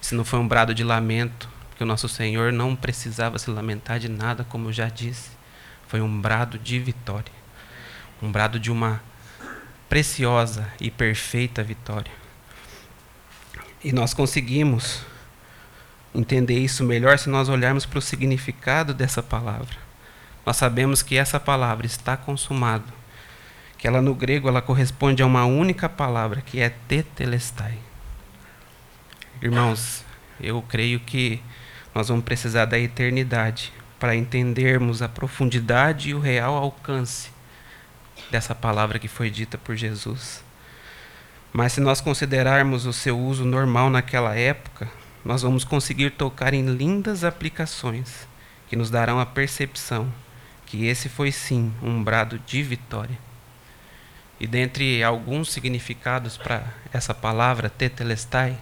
esse 0.00 0.14
não 0.14 0.24
foi 0.24 0.38
um 0.38 0.46
brado 0.46 0.74
de 0.74 0.84
lamento, 0.84 1.48
que 1.76 1.82
o 1.82 1.86
nosso 1.86 2.08
Senhor 2.08 2.52
não 2.52 2.76
precisava 2.76 3.38
se 3.38 3.50
lamentar 3.50 3.98
de 3.98 4.08
nada, 4.08 4.44
como 4.44 4.68
eu 4.68 4.72
já 4.72 4.88
disse. 4.88 5.30
Foi 5.88 6.00
um 6.00 6.20
brado 6.20 6.58
de 6.58 6.78
vitória. 6.78 7.32
Um 8.22 8.30
brado 8.30 8.58
de 8.58 8.70
uma 8.70 9.02
preciosa 9.88 10.72
e 10.80 10.90
perfeita 10.90 11.62
vitória. 11.62 12.12
E 13.84 13.92
nós 13.92 14.14
conseguimos 14.14 15.02
entender 16.14 16.58
isso 16.58 16.84
melhor 16.84 17.18
se 17.18 17.28
nós 17.28 17.48
olharmos 17.48 17.84
para 17.84 17.98
o 17.98 18.02
significado 18.02 18.94
dessa 18.94 19.22
palavra. 19.22 19.76
Nós 20.44 20.56
sabemos 20.56 21.02
que 21.02 21.16
essa 21.16 21.38
palavra 21.38 21.86
está 21.86 22.16
consumado, 22.16 22.84
que 23.78 23.86
ela 23.86 24.00
no 24.00 24.14
grego 24.14 24.48
ela 24.48 24.62
corresponde 24.62 25.22
a 25.22 25.26
uma 25.26 25.44
única 25.44 25.88
palavra, 25.88 26.40
que 26.40 26.60
é 26.60 26.70
tetelestai. 26.70 27.78
Irmãos, 29.40 30.04
eu 30.40 30.62
creio 30.62 31.00
que 31.00 31.42
nós 31.94 32.08
vamos 32.08 32.24
precisar 32.24 32.64
da 32.64 32.78
eternidade 32.78 33.72
para 33.98 34.16
entendermos 34.16 35.02
a 35.02 35.08
profundidade 35.08 36.10
e 36.10 36.14
o 36.14 36.20
real 36.20 36.54
alcance 36.54 37.30
dessa 38.30 38.54
palavra 38.54 38.98
que 38.98 39.08
foi 39.08 39.30
dita 39.30 39.58
por 39.58 39.76
Jesus. 39.76 40.42
Mas 41.52 41.74
se 41.74 41.80
nós 41.80 42.00
considerarmos 42.00 42.86
o 42.86 42.92
seu 42.92 43.18
uso 43.18 43.44
normal 43.44 43.90
naquela 43.90 44.34
época, 44.34 44.88
nós 45.24 45.42
vamos 45.42 45.64
conseguir 45.64 46.10
tocar 46.10 46.54
em 46.54 46.64
lindas 46.64 47.24
aplicações 47.24 48.26
que 48.68 48.74
nos 48.74 48.90
darão 48.90 49.20
a 49.20 49.26
percepção 49.26 50.10
que 50.72 50.86
esse 50.86 51.10
foi 51.10 51.30
sim 51.30 51.70
um 51.82 52.02
brado 52.02 52.38
de 52.38 52.62
vitória. 52.62 53.18
E 54.40 54.46
dentre 54.46 55.02
alguns 55.04 55.52
significados 55.52 56.38
para 56.38 56.64
essa 56.90 57.12
palavra 57.12 57.68
tetelestai, 57.68 58.56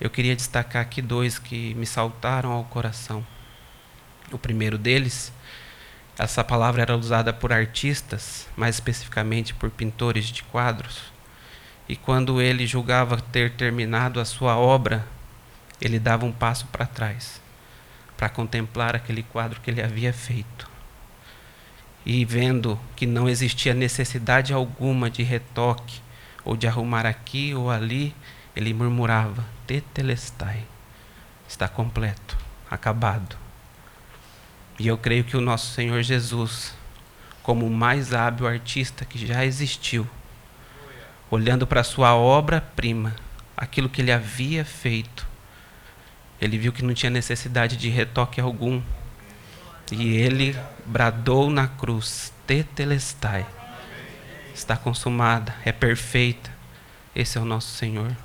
eu 0.00 0.10
queria 0.10 0.36
destacar 0.36 0.82
aqui 0.82 1.00
dois 1.00 1.38
que 1.38 1.74
me 1.74 1.86
saltaram 1.86 2.52
ao 2.52 2.64
coração. 2.64 3.26
O 4.32 4.38
primeiro 4.38 4.76
deles, 4.76 5.32
essa 6.18 6.42
palavra 6.42 6.82
era 6.82 6.96
usada 6.96 7.32
por 7.32 7.52
artistas, 7.52 8.48
mais 8.56 8.76
especificamente 8.76 9.54
por 9.54 9.70
pintores 9.70 10.26
de 10.26 10.42
quadros 10.42 11.16
e 11.88 11.94
quando 11.94 12.40
ele 12.40 12.66
julgava 12.66 13.20
ter 13.20 13.52
terminado 13.52 14.18
a 14.18 14.24
sua 14.24 14.56
obra, 14.56 15.06
ele 15.80 15.98
dava 15.98 16.24
um 16.24 16.32
passo 16.32 16.66
para 16.66 16.86
trás 16.86 17.40
para 18.16 18.28
contemplar 18.30 18.96
aquele 18.96 19.22
quadro 19.22 19.60
que 19.60 19.70
ele 19.70 19.82
havia 19.82 20.10
feito. 20.10 20.68
E 22.04 22.24
vendo 22.24 22.80
que 22.96 23.04
não 23.04 23.28
existia 23.28 23.74
necessidade 23.74 24.54
alguma 24.54 25.10
de 25.10 25.22
retoque 25.22 26.00
ou 26.44 26.56
de 26.56 26.66
arrumar 26.66 27.04
aqui 27.04 27.54
ou 27.54 27.70
ali, 27.70 28.14
ele 28.56 28.72
murmurava: 28.72 29.44
Tetelestai, 29.66 30.64
está 31.46 31.68
completo, 31.68 32.36
acabado. 32.70 33.36
E 34.78 34.88
eu 34.88 34.96
creio 34.96 35.24
que 35.24 35.36
o 35.36 35.40
nosso 35.40 35.72
Senhor 35.74 36.02
Jesus, 36.02 36.74
como 37.42 37.66
o 37.66 37.70
mais 37.70 38.14
hábil 38.14 38.46
artista 38.46 39.04
que 39.04 39.24
já 39.24 39.44
existiu, 39.44 40.06
olhando 41.30 41.66
para 41.66 41.82
a 41.82 41.84
sua 41.84 42.14
obra-prima, 42.16 43.14
aquilo 43.54 43.88
que 43.88 44.00
ele 44.00 44.12
havia 44.12 44.64
feito, 44.64 45.26
ele 46.40 46.58
viu 46.58 46.72
que 46.72 46.82
não 46.84 46.94
tinha 46.94 47.10
necessidade 47.10 47.76
de 47.76 47.88
retoque 47.90 48.40
algum. 48.40 48.82
E 49.92 50.16
ele 50.16 50.58
bradou 50.84 51.50
na 51.50 51.68
cruz: 51.68 52.32
Tetelestai. 52.46 53.46
Está 54.54 54.76
consumada, 54.76 55.54
é 55.64 55.72
perfeita. 55.72 56.50
Esse 57.14 57.36
é 57.38 57.40
o 57.40 57.44
nosso 57.44 57.68
Senhor. 57.76 58.16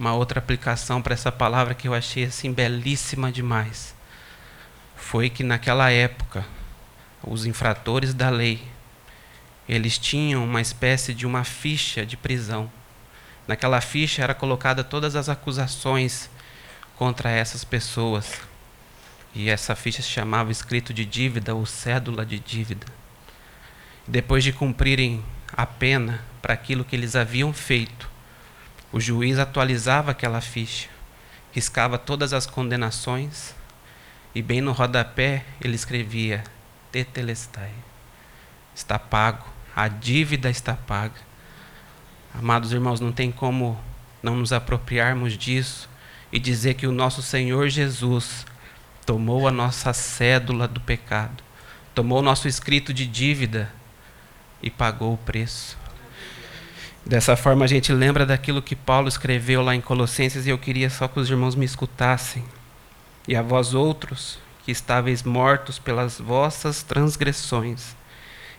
Uma 0.00 0.14
outra 0.14 0.38
aplicação 0.38 1.02
para 1.02 1.12
essa 1.12 1.30
palavra 1.30 1.74
que 1.74 1.86
eu 1.86 1.92
achei 1.92 2.24
assim 2.24 2.54
belíssima 2.54 3.30
demais 3.30 3.94
foi 4.96 5.28
que 5.28 5.44
naquela 5.44 5.90
época 5.90 6.42
os 7.22 7.44
infratores 7.44 8.14
da 8.14 8.30
lei 8.30 8.66
eles 9.68 9.98
tinham 9.98 10.42
uma 10.42 10.62
espécie 10.62 11.12
de 11.12 11.26
uma 11.26 11.44
ficha 11.44 12.06
de 12.06 12.16
prisão. 12.16 12.72
Naquela 13.46 13.78
ficha 13.82 14.22
era 14.22 14.32
colocada 14.32 14.82
todas 14.82 15.14
as 15.14 15.28
acusações 15.28 16.30
contra 16.96 17.28
essas 17.28 17.62
pessoas. 17.62 18.40
E 19.34 19.50
essa 19.50 19.76
ficha 19.76 20.00
se 20.00 20.08
chamava 20.08 20.50
escrito 20.50 20.94
de 20.94 21.04
dívida 21.04 21.54
ou 21.54 21.66
cédula 21.66 22.24
de 22.24 22.38
dívida. 22.38 22.86
Depois 24.08 24.42
de 24.42 24.50
cumprirem 24.50 25.22
a 25.52 25.66
pena 25.66 26.24
para 26.40 26.54
aquilo 26.54 26.86
que 26.86 26.96
eles 26.96 27.14
haviam 27.14 27.52
feito, 27.52 28.09
o 28.92 29.00
juiz 29.00 29.38
atualizava 29.38 30.10
aquela 30.10 30.40
ficha, 30.40 30.88
riscava 31.52 31.98
todas 31.98 32.32
as 32.32 32.46
condenações 32.46 33.54
e 34.34 34.42
bem 34.42 34.60
no 34.60 34.72
rodapé 34.72 35.44
ele 35.60 35.74
escrevia: 35.74 36.44
Tetelestai. 36.90 37.72
Está 38.74 38.98
pago 38.98 39.50
a 39.74 39.88
dívida 39.88 40.50
está 40.50 40.74
paga. 40.74 41.20
Amados 42.34 42.72
irmãos, 42.72 43.00
não 43.00 43.12
tem 43.12 43.30
como 43.30 43.78
não 44.22 44.36
nos 44.36 44.52
apropriarmos 44.52 45.38
disso 45.38 45.88
e 46.30 46.38
dizer 46.38 46.74
que 46.74 46.86
o 46.86 46.92
nosso 46.92 47.22
Senhor 47.22 47.68
Jesus 47.68 48.44
tomou 49.06 49.48
a 49.48 49.50
nossa 49.50 49.92
cédula 49.92 50.68
do 50.68 50.80
pecado, 50.80 51.42
tomou 51.94 52.18
o 52.18 52.22
nosso 52.22 52.46
escrito 52.46 52.92
de 52.92 53.06
dívida 53.06 53.72
e 54.62 54.70
pagou 54.70 55.14
o 55.14 55.18
preço. 55.18 55.78
Dessa 57.04 57.34
forma 57.34 57.64
a 57.64 57.68
gente 57.68 57.92
lembra 57.92 58.26
daquilo 58.26 58.62
que 58.62 58.76
Paulo 58.76 59.08
escreveu 59.08 59.62
lá 59.62 59.74
em 59.74 59.80
Colossenses 59.80 60.46
e 60.46 60.50
eu 60.50 60.58
queria 60.58 60.90
só 60.90 61.08
que 61.08 61.18
os 61.18 61.30
irmãos 61.30 61.54
me 61.54 61.64
escutassem. 61.64 62.44
E 63.26 63.34
a 63.34 63.42
vós 63.42 63.74
outros, 63.74 64.38
que 64.64 64.70
estáveis 64.70 65.22
mortos 65.22 65.78
pelas 65.78 66.18
vossas 66.18 66.82
transgressões 66.82 67.96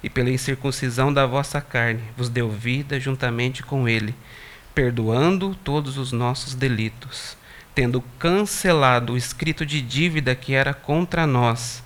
e 0.04 0.10
pela 0.10 0.32
incircuncisão 0.32 1.14
da 1.14 1.26
vossa 1.26 1.62
carne 1.62 2.02
vos 2.18 2.30
deu 2.30 2.50
vida 2.50 3.00
juntamente 3.00 3.62
com 3.64 3.88
ele, 3.88 4.16
perdoando 4.74 5.56
todos 5.64 5.98
os 5.98 6.12
nossos 6.12 6.56
delitos, 6.56 7.38
tendo 7.76 8.02
cancelado 8.18 9.14
o 9.14 9.18
escrito 9.18 9.66
de 9.66 9.82
dívida 9.82 10.34
que 10.34 10.54
era 10.54 10.74
contra 10.74 11.28
nós 11.28 11.84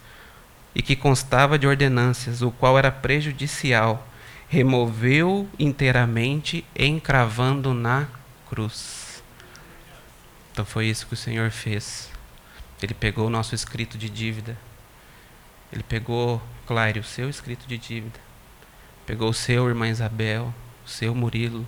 e 0.74 0.82
que 0.82 0.96
constava 0.96 1.60
de 1.60 1.68
ordenâncias, 1.68 2.42
o 2.42 2.52
qual 2.52 2.78
era 2.78 2.92
prejudicial, 2.92 4.08
removeu 4.48 5.50
inteiramente, 5.58 6.66
encravando 6.78 7.74
na 7.74 8.08
cruz. 8.48 9.24
Então 10.52 10.66
foi 10.66 10.88
isso 10.88 11.08
que 11.08 11.14
o 11.14 11.18
Senhor 11.18 11.52
fez. 11.52 12.10
Ele 12.82 12.94
pegou 12.94 13.28
o 13.28 13.30
nosso 13.30 13.56
escrito 13.56 13.98
de 13.98 14.10
dívida, 14.10 14.58
ele 15.72 15.84
pegou 15.84 16.42
Claire, 16.66 17.00
o 17.00 17.04
seu 17.04 17.30
escrito 17.30 17.68
de 17.68 17.78
dívida. 17.78 18.20
Pegou 19.06 19.30
o 19.30 19.34
seu, 19.34 19.68
irmã 19.68 19.88
Isabel, 19.88 20.54
o 20.86 20.90
seu 20.90 21.14
Murilo, 21.14 21.68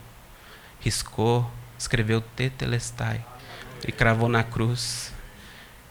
riscou, 0.79 1.49
escreveu 1.77 2.21
Tetelestai 2.21 3.23
e 3.87 3.91
cravou 3.91 4.29
na 4.29 4.43
cruz. 4.43 5.13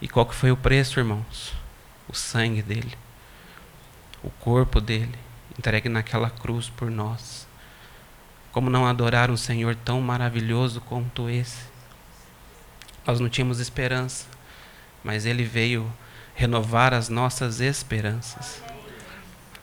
E 0.01 0.09
qual 0.09 0.27
que 0.27 0.35
foi 0.35 0.51
o 0.51 0.57
preço, 0.57 0.99
irmãos? 0.99 1.53
O 2.09 2.15
sangue 2.15 2.63
dele, 2.63 2.93
o 4.23 4.31
corpo 4.31 4.81
dele, 4.81 5.26
entregue 5.59 5.89
naquela 5.89 6.31
cruz 6.31 6.69
por 6.69 6.91
nós. 6.91 7.47
Como 8.53 8.71
não 8.71 8.87
adorar 8.87 9.31
um 9.31 9.37
Senhor 9.37 9.75
tão 9.75 10.01
maravilhoso 10.01 10.81
quanto 10.81 11.29
esse? 11.29 11.65
Nós 13.07 13.21
não 13.21 13.29
tínhamos 13.29 13.61
esperança, 13.61 14.27
mas 15.05 15.27
ele 15.27 15.45
veio 15.45 15.93
renovar 16.35 16.93
as 16.93 17.09
nossas 17.09 17.61
esperanças. 17.61 18.63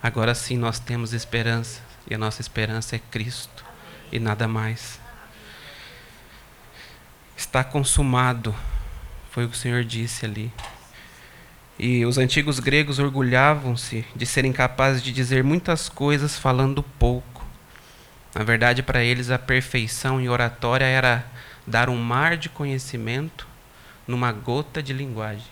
Agora 0.02 0.36
sim 0.36 0.58
nós 0.58 0.80
temos 0.80 1.14
esperança, 1.14 1.82
e 2.10 2.14
a 2.14 2.18
nossa 2.18 2.42
esperança 2.42 2.96
é 2.96 3.00
Cristo 3.00 3.64
e 4.12 4.20
nada 4.20 4.48
mais. 4.48 5.00
Está 7.36 7.64
consumado, 7.64 8.56
foi 9.32 9.46
o 9.46 9.50
que 9.50 9.56
o 9.56 9.60
Senhor 9.60 9.84
disse 9.84 10.26
ali. 10.26 10.52
E 11.78 12.06
os 12.06 12.18
antigos 12.18 12.60
gregos 12.60 13.00
orgulhavam-se 13.00 14.06
de 14.16 14.26
serem 14.26 14.54
capazes 14.54 15.02
de 15.02 15.12
dizer 15.12 15.44
muitas 15.44 15.90
coisas 15.90 16.38
falando 16.38 16.84
pouco. 16.84 17.44
Na 18.36 18.44
verdade, 18.44 18.84
para 18.84 19.04
eles, 19.04 19.30
a 19.30 19.40
perfeição 19.40 20.22
em 20.22 20.30
oratória 20.30 20.86
era 20.86 21.26
dar 21.66 21.90
um 21.90 21.98
mar 21.98 22.38
de 22.38 22.50
conhecimento 22.50 23.48
numa 24.08 24.32
gota 24.32 24.84
de 24.84 24.94
linguagem. 24.94 25.52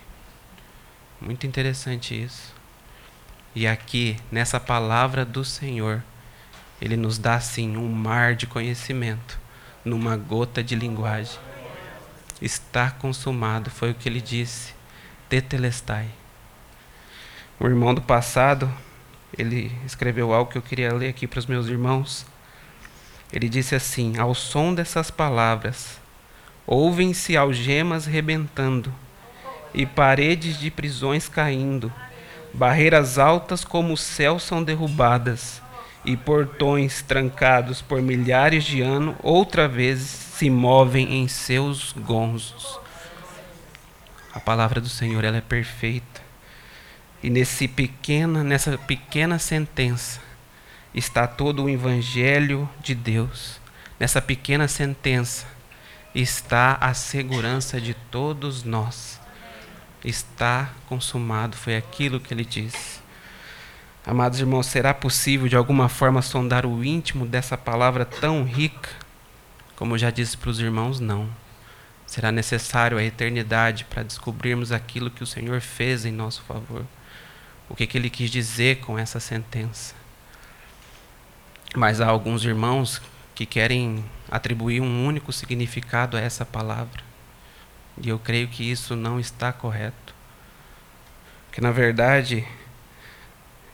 Muito 1.19 1.45
interessante 1.45 2.19
isso. 2.19 2.53
E 3.53 3.67
aqui, 3.67 4.17
nessa 4.31 4.59
palavra 4.59 5.25
do 5.25 5.43
Senhor, 5.43 6.03
Ele 6.81 6.97
nos 6.97 7.17
dá 7.17 7.39
sim 7.39 7.77
um 7.77 7.87
mar 7.87 8.33
de 8.35 8.47
conhecimento, 8.47 9.39
numa 9.83 10.15
gota 10.17 10.63
de 10.63 10.75
linguagem. 10.75 11.37
Está 12.41 12.89
consumado, 12.89 13.69
foi 13.69 13.91
o 13.91 13.93
que 13.93 14.09
ele 14.09 14.19
disse. 14.19 14.73
Tetelestai. 15.31 16.07
O 17.59 17.65
irmão 17.65 17.95
do 17.95 18.01
passado, 18.01 18.71
ele 19.35 19.71
escreveu 19.85 20.33
algo 20.33 20.51
que 20.51 20.57
eu 20.59 20.61
queria 20.61 20.93
ler 20.93 21.09
aqui 21.09 21.25
para 21.25 21.39
os 21.39 21.47
meus 21.47 21.65
irmãos. 21.65 22.25
Ele 23.33 23.49
disse 23.49 23.73
assim: 23.73 24.19
Ao 24.19 24.35
som 24.35 24.75
dessas 24.75 25.09
palavras, 25.09 25.99
ouvem-se 26.67 27.35
algemas 27.35 28.05
rebentando 28.05 28.93
e 29.73 29.85
paredes 29.85 30.59
de 30.59 30.69
prisões 30.69 31.27
caindo 31.27 31.91
Barreiras 32.53 33.17
altas 33.17 33.63
como 33.63 33.93
o 33.93 33.97
céu 33.97 34.37
são 34.37 34.61
derrubadas, 34.61 35.61
e 36.03 36.17
portões 36.17 37.01
trancados 37.01 37.81
por 37.81 38.01
milhares 38.01 38.65
de 38.65 38.81
anos, 38.81 39.15
outra 39.23 39.69
vez 39.69 39.99
se 39.99 40.49
movem 40.49 41.21
em 41.21 41.27
seus 41.29 41.93
gonzos. 41.93 42.80
A 44.33 44.39
palavra 44.39 44.79
do 44.79 44.89
Senhor 44.89 45.23
ela 45.23 45.37
é 45.37 45.41
perfeita. 45.41 46.21
E 47.21 47.29
nesse 47.29 47.67
pequena, 47.67 48.43
nessa 48.43 48.77
pequena 48.77 49.37
sentença 49.37 50.21
está 50.93 51.27
todo 51.27 51.63
o 51.63 51.69
evangelho 51.69 52.69
de 52.81 52.95
Deus. 52.95 53.59
Nessa 53.99 54.21
pequena 54.21 54.67
sentença 54.67 55.45
está 56.15 56.77
a 56.81 56.93
segurança 56.93 57.79
de 57.79 57.93
todos 57.93 58.63
nós. 58.63 59.19
Está 60.03 60.71
consumado, 60.87 61.55
foi 61.55 61.75
aquilo 61.75 62.19
que 62.19 62.33
ele 62.33 62.43
disse. 62.43 62.99
Amados 64.05 64.39
irmãos, 64.39 64.65
será 64.65 64.93
possível 64.93 65.47
de 65.47 65.55
alguma 65.55 65.87
forma 65.87 66.23
sondar 66.23 66.65
o 66.65 66.83
íntimo 66.83 67.25
dessa 67.25 67.55
palavra 67.55 68.03
tão 68.03 68.43
rica? 68.43 68.89
Como 69.75 69.93
eu 69.93 69.99
já 69.99 70.09
disse 70.09 70.35
para 70.35 70.49
os 70.49 70.59
irmãos, 70.59 70.99
não. 70.99 71.29
Será 72.11 72.29
necessário 72.29 72.97
a 72.97 73.03
eternidade 73.05 73.85
para 73.85 74.03
descobrirmos 74.03 74.73
aquilo 74.73 75.09
que 75.09 75.23
o 75.23 75.25
Senhor 75.25 75.61
fez 75.61 76.03
em 76.03 76.11
nosso 76.11 76.41
favor. 76.41 76.85
O 77.69 77.73
que, 77.73 77.87
que 77.87 77.97
ele 77.97 78.09
quis 78.09 78.29
dizer 78.29 78.81
com 78.81 78.99
essa 78.99 79.17
sentença. 79.17 79.95
Mas 81.73 82.01
há 82.01 82.07
alguns 82.09 82.43
irmãos 82.43 83.01
que 83.33 83.45
querem 83.45 84.03
atribuir 84.29 84.81
um 84.81 85.05
único 85.05 85.31
significado 85.31 86.17
a 86.17 86.19
essa 86.19 86.45
palavra. 86.45 87.01
E 88.01 88.09
eu 88.09 88.19
creio 88.19 88.49
que 88.49 88.69
isso 88.69 88.93
não 88.93 89.17
está 89.17 89.53
correto. 89.53 90.13
Que 91.49 91.61
na 91.61 91.71
verdade 91.71 92.45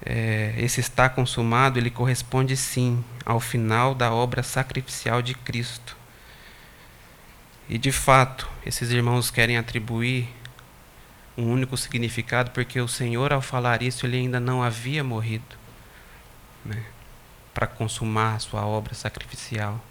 é, 0.06 0.54
esse 0.60 0.80
está 0.80 1.10
consumado, 1.10 1.80
ele 1.80 1.90
corresponde 1.90 2.56
sim 2.56 3.04
ao 3.26 3.40
final 3.40 3.96
da 3.96 4.14
obra 4.14 4.44
sacrificial 4.44 5.24
de 5.24 5.34
Cristo. 5.34 5.97
E 7.70 7.78
de 7.78 7.92
fato, 7.92 8.48
esses 8.66 8.92
irmãos 8.92 9.30
querem 9.30 9.58
atribuir 9.58 10.30
um 11.38 11.52
único 11.52 11.76
significado, 11.78 12.52
porque 12.52 12.80
o 12.80 12.88
Senhor, 12.88 13.34
ao 13.34 13.42
falar 13.42 13.84
isso, 13.84 14.06
ele 14.06 14.18
ainda 14.18 14.40
não 14.40 14.64
havia 14.64 15.04
morrido 15.04 15.56
né, 16.66 16.84
para 17.54 17.68
consumar 17.68 18.36
a 18.36 18.40
sua 18.40 18.66
obra 18.66 18.94
sacrificial. 18.94 19.84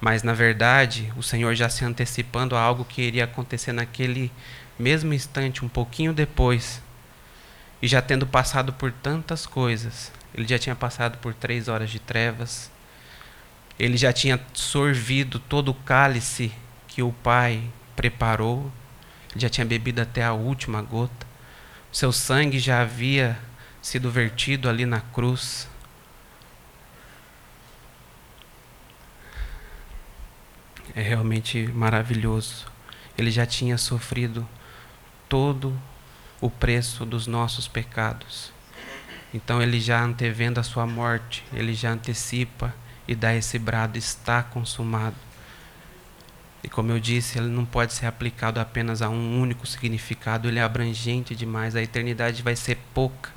Mas, 0.00 0.22
na 0.22 0.32
verdade, 0.32 1.12
o 1.16 1.22
Senhor 1.22 1.54
já 1.54 1.68
se 1.68 1.84
antecipando 1.84 2.56
a 2.56 2.60
algo 2.60 2.84
que 2.84 3.02
iria 3.02 3.24
acontecer 3.24 3.72
naquele 3.72 4.32
mesmo 4.78 5.12
instante, 5.12 5.62
um 5.64 5.68
pouquinho 5.68 6.14
depois, 6.14 6.80
e 7.82 7.88
já 7.88 8.00
tendo 8.00 8.26
passado 8.26 8.72
por 8.72 8.90
tantas 8.92 9.44
coisas, 9.44 10.10
ele 10.34 10.48
já 10.48 10.58
tinha 10.58 10.74
passado 10.74 11.18
por 11.18 11.34
três 11.34 11.68
horas 11.68 11.90
de 11.90 11.98
trevas, 11.98 12.70
ele 13.78 13.96
já 13.96 14.12
tinha 14.12 14.40
sorvido 14.52 15.38
todo 15.38 15.70
o 15.70 15.74
cálice 15.74 16.52
que 16.86 17.02
o 17.02 17.12
Pai 17.12 17.62
preparou, 17.96 18.70
ele 19.30 19.40
já 19.40 19.48
tinha 19.48 19.64
bebido 19.64 20.00
até 20.00 20.24
a 20.24 20.32
última 20.32 20.82
gota, 20.82 21.26
seu 21.92 22.12
sangue 22.12 22.58
já 22.58 22.82
havia 22.82 23.38
sido 23.82 24.10
vertido 24.10 24.68
ali 24.68 24.86
na 24.86 25.00
cruz. 25.00 25.68
É 30.94 31.02
realmente 31.02 31.66
maravilhoso. 31.68 32.66
Ele 33.16 33.30
já 33.30 33.46
tinha 33.46 33.78
sofrido 33.78 34.46
todo 35.28 35.80
o 36.40 36.50
preço 36.50 37.04
dos 37.04 37.26
nossos 37.26 37.68
pecados. 37.68 38.52
Então 39.32 39.62
ele 39.62 39.80
já 39.80 40.02
antevendo 40.02 40.58
a 40.58 40.62
sua 40.62 40.86
morte, 40.86 41.44
ele 41.52 41.74
já 41.74 41.90
antecipa 41.90 42.74
e 43.10 43.14
dá 43.16 43.34
esse 43.34 43.58
brado: 43.58 43.98
está 43.98 44.40
consumado. 44.40 45.16
E 46.62 46.68
como 46.68 46.92
eu 46.92 47.00
disse, 47.00 47.38
ele 47.38 47.48
não 47.48 47.64
pode 47.64 47.92
ser 47.92 48.06
aplicado 48.06 48.60
apenas 48.60 49.02
a 49.02 49.08
um 49.08 49.40
único 49.40 49.66
significado, 49.66 50.46
ele 50.46 50.60
é 50.60 50.62
abrangente 50.62 51.34
demais. 51.34 51.74
A 51.74 51.82
eternidade 51.82 52.40
vai 52.40 52.54
ser 52.54 52.78
pouca 52.94 53.30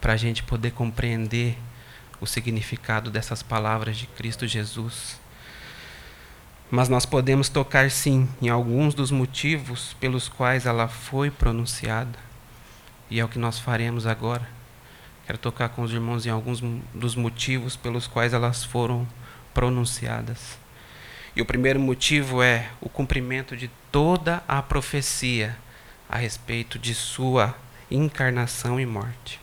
para 0.00 0.12
a 0.12 0.16
gente 0.16 0.44
poder 0.44 0.70
compreender 0.70 1.58
o 2.20 2.26
significado 2.26 3.10
dessas 3.10 3.42
palavras 3.42 3.96
de 3.96 4.06
Cristo 4.06 4.46
Jesus. 4.46 5.18
Mas 6.70 6.88
nós 6.88 7.04
podemos 7.04 7.48
tocar 7.48 7.90
sim 7.90 8.28
em 8.40 8.48
alguns 8.48 8.94
dos 8.94 9.10
motivos 9.10 9.96
pelos 9.98 10.28
quais 10.28 10.66
ela 10.66 10.86
foi 10.86 11.30
pronunciada. 11.32 12.16
E 13.10 13.18
é 13.18 13.24
o 13.24 13.28
que 13.28 13.40
nós 13.40 13.58
faremos 13.58 14.06
agora. 14.06 14.59
Quero 15.30 15.38
tocar 15.38 15.68
com 15.68 15.82
os 15.82 15.92
irmãos 15.92 16.26
em 16.26 16.28
alguns 16.28 16.60
dos 16.92 17.14
motivos 17.14 17.76
pelos 17.76 18.08
quais 18.08 18.32
elas 18.32 18.64
foram 18.64 19.06
pronunciadas. 19.54 20.58
E 21.36 21.40
o 21.40 21.46
primeiro 21.46 21.78
motivo 21.78 22.42
é 22.42 22.68
o 22.80 22.88
cumprimento 22.88 23.56
de 23.56 23.70
toda 23.92 24.42
a 24.48 24.60
profecia 24.60 25.56
a 26.08 26.16
respeito 26.16 26.80
de 26.80 26.96
sua 26.96 27.56
encarnação 27.88 28.80
e 28.80 28.84
morte. 28.84 29.38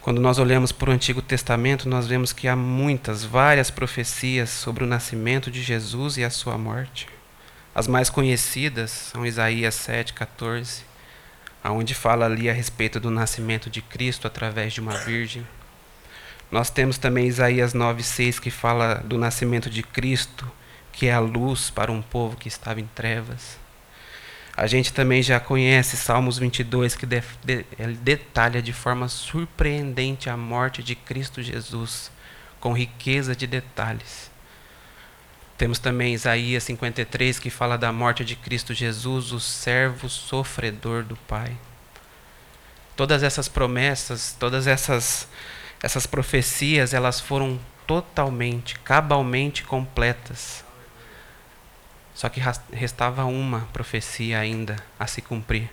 Quando 0.00 0.22
nós 0.22 0.38
olhamos 0.38 0.72
para 0.72 0.88
o 0.88 0.94
Antigo 0.94 1.20
Testamento, 1.20 1.86
nós 1.86 2.06
vemos 2.06 2.32
que 2.32 2.48
há 2.48 2.56
muitas, 2.56 3.24
várias 3.24 3.70
profecias 3.70 4.48
sobre 4.48 4.84
o 4.84 4.86
nascimento 4.86 5.50
de 5.50 5.62
Jesus 5.62 6.16
e 6.16 6.24
a 6.24 6.30
sua 6.30 6.56
morte. 6.56 7.06
As 7.74 7.86
mais 7.86 8.08
conhecidas 8.08 8.90
são 8.90 9.26
Isaías 9.26 9.74
7, 9.74 10.14
14, 10.14 10.88
aonde 11.62 11.94
fala 11.94 12.26
ali 12.26 12.48
a 12.48 12.52
respeito 12.52 12.98
do 12.98 13.10
nascimento 13.10 13.68
de 13.68 13.82
Cristo 13.82 14.26
através 14.26 14.72
de 14.72 14.80
uma 14.80 14.96
virgem. 14.96 15.46
Nós 16.50 16.70
temos 16.70 16.98
também 16.98 17.26
Isaías 17.26 17.74
9:6 17.74 18.40
que 18.40 18.50
fala 18.50 18.96
do 18.96 19.16
nascimento 19.16 19.70
de 19.70 19.82
Cristo, 19.82 20.50
que 20.92 21.06
é 21.06 21.12
a 21.12 21.20
luz 21.20 21.70
para 21.70 21.92
um 21.92 22.02
povo 22.02 22.36
que 22.36 22.48
estava 22.48 22.80
em 22.80 22.86
trevas. 22.86 23.58
A 24.56 24.66
gente 24.66 24.92
também 24.92 25.22
já 25.22 25.38
conhece 25.38 25.96
Salmos 25.96 26.38
22 26.38 26.94
que 26.94 27.06
de, 27.06 27.22
de, 27.44 27.64
detalha 28.02 28.60
de 28.60 28.72
forma 28.72 29.08
surpreendente 29.08 30.28
a 30.28 30.36
morte 30.36 30.82
de 30.82 30.94
Cristo 30.94 31.40
Jesus, 31.42 32.10
com 32.58 32.72
riqueza 32.72 33.34
de 33.34 33.46
detalhes. 33.46 34.29
Temos 35.60 35.78
também 35.78 36.14
Isaías 36.14 36.64
53 36.64 37.38
que 37.38 37.50
fala 37.50 37.76
da 37.76 37.92
morte 37.92 38.24
de 38.24 38.34
Cristo 38.34 38.72
Jesus, 38.72 39.30
o 39.30 39.38
servo 39.38 40.08
sofredor 40.08 41.02
do 41.02 41.16
Pai. 41.16 41.54
Todas 42.96 43.22
essas 43.22 43.46
promessas, 43.46 44.34
todas 44.40 44.66
essas 44.66 45.28
essas 45.82 46.06
profecias, 46.06 46.94
elas 46.94 47.20
foram 47.20 47.60
totalmente, 47.86 48.78
cabalmente 48.78 49.62
completas. 49.62 50.64
Só 52.14 52.30
que 52.30 52.40
restava 52.72 53.26
uma 53.26 53.68
profecia 53.70 54.38
ainda 54.38 54.76
a 54.98 55.06
se 55.06 55.20
cumprir, 55.20 55.68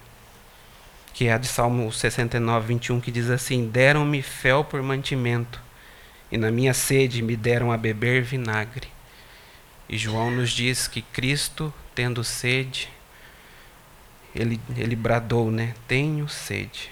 que 1.14 1.28
é 1.28 1.34
a 1.34 1.38
de 1.38 1.48
Salmo 1.48 1.90
69, 1.94 2.68
21, 2.68 3.00
que 3.00 3.10
diz 3.10 3.30
assim: 3.30 3.70
Deram-me 3.70 4.22
fel 4.22 4.66
por 4.66 4.84
mantimento, 4.84 5.62
e 6.30 6.38
na 6.38 6.52
minha 6.52 6.74
sede 6.74 7.22
me 7.22 7.38
deram 7.38 7.72
a 7.72 7.78
beber 7.78 8.22
vinagre. 8.22 8.97
E 9.90 9.98
João 9.98 10.30
nos 10.30 10.52
diz 10.52 10.88
que 10.88 11.02
Cristo, 11.02 11.74
tendo 11.96 12.24
sede, 12.24 12.90
ele, 14.36 14.60
ele 14.76 14.96
bradou, 14.96 15.50
né? 15.50 15.74
Tenho 15.88 16.28
sede. 16.28 16.92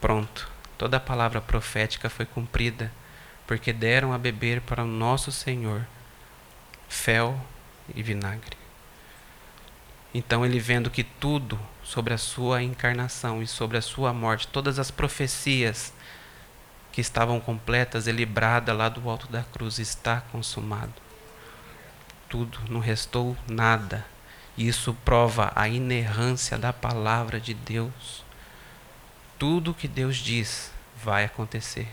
Pronto. 0.00 0.48
Toda 0.78 0.96
a 0.96 1.00
palavra 1.00 1.40
profética 1.40 2.08
foi 2.08 2.24
cumprida, 2.24 2.92
porque 3.46 3.72
deram 3.72 4.12
a 4.12 4.18
beber 4.18 4.60
para 4.60 4.84
o 4.84 4.86
nosso 4.86 5.32
Senhor 5.32 5.86
fel 6.88 7.38
e 7.94 8.02
vinagre. 8.02 8.56
Então 10.14 10.44
ele 10.44 10.60
vendo 10.60 10.90
que 10.90 11.02
tudo 11.02 11.58
sobre 11.82 12.14
a 12.14 12.18
sua 12.18 12.62
encarnação 12.62 13.42
e 13.42 13.46
sobre 13.46 13.78
a 13.78 13.82
sua 13.82 14.12
morte, 14.12 14.46
todas 14.46 14.78
as 14.78 14.90
profecias 14.90 15.92
que 16.92 17.00
estavam 17.00 17.40
completas, 17.40 18.06
ele 18.06 18.26
brada 18.26 18.72
lá 18.72 18.88
do 18.88 19.08
alto 19.08 19.26
da 19.26 19.42
cruz: 19.42 19.78
está 19.78 20.20
consumado 20.20 21.01
tudo, 22.32 22.58
não 22.70 22.80
restou 22.80 23.36
nada. 23.46 24.06
Isso 24.56 24.94
prova 25.04 25.52
a 25.54 25.68
inerrância 25.68 26.56
da 26.56 26.72
palavra 26.72 27.38
de 27.38 27.52
Deus. 27.52 28.24
Tudo 29.38 29.74
que 29.74 29.86
Deus 29.86 30.16
diz 30.16 30.72
vai 31.04 31.24
acontecer. 31.24 31.86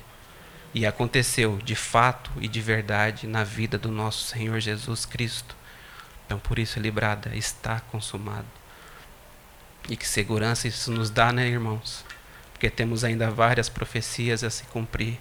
E 0.73 0.85
aconteceu 0.85 1.57
de 1.57 1.75
fato 1.75 2.31
e 2.39 2.47
de 2.47 2.61
verdade 2.61 3.27
na 3.27 3.43
vida 3.43 3.77
do 3.77 3.91
nosso 3.91 4.23
Senhor 4.23 4.61
Jesus 4.61 5.05
Cristo. 5.05 5.57
Então, 6.25 6.39
por 6.39 6.57
isso, 6.57 6.79
ele 6.79 6.89
brada: 6.89 7.35
está 7.35 7.81
consumado. 7.81 8.47
E 9.89 9.97
que 9.97 10.07
segurança 10.07 10.69
isso 10.69 10.89
nos 10.89 11.09
dá, 11.09 11.33
né, 11.33 11.47
irmãos? 11.47 12.05
Porque 12.53 12.69
temos 12.69 13.03
ainda 13.03 13.29
várias 13.29 13.67
profecias 13.67 14.41
a 14.41 14.49
se 14.49 14.63
cumprir. 14.65 15.19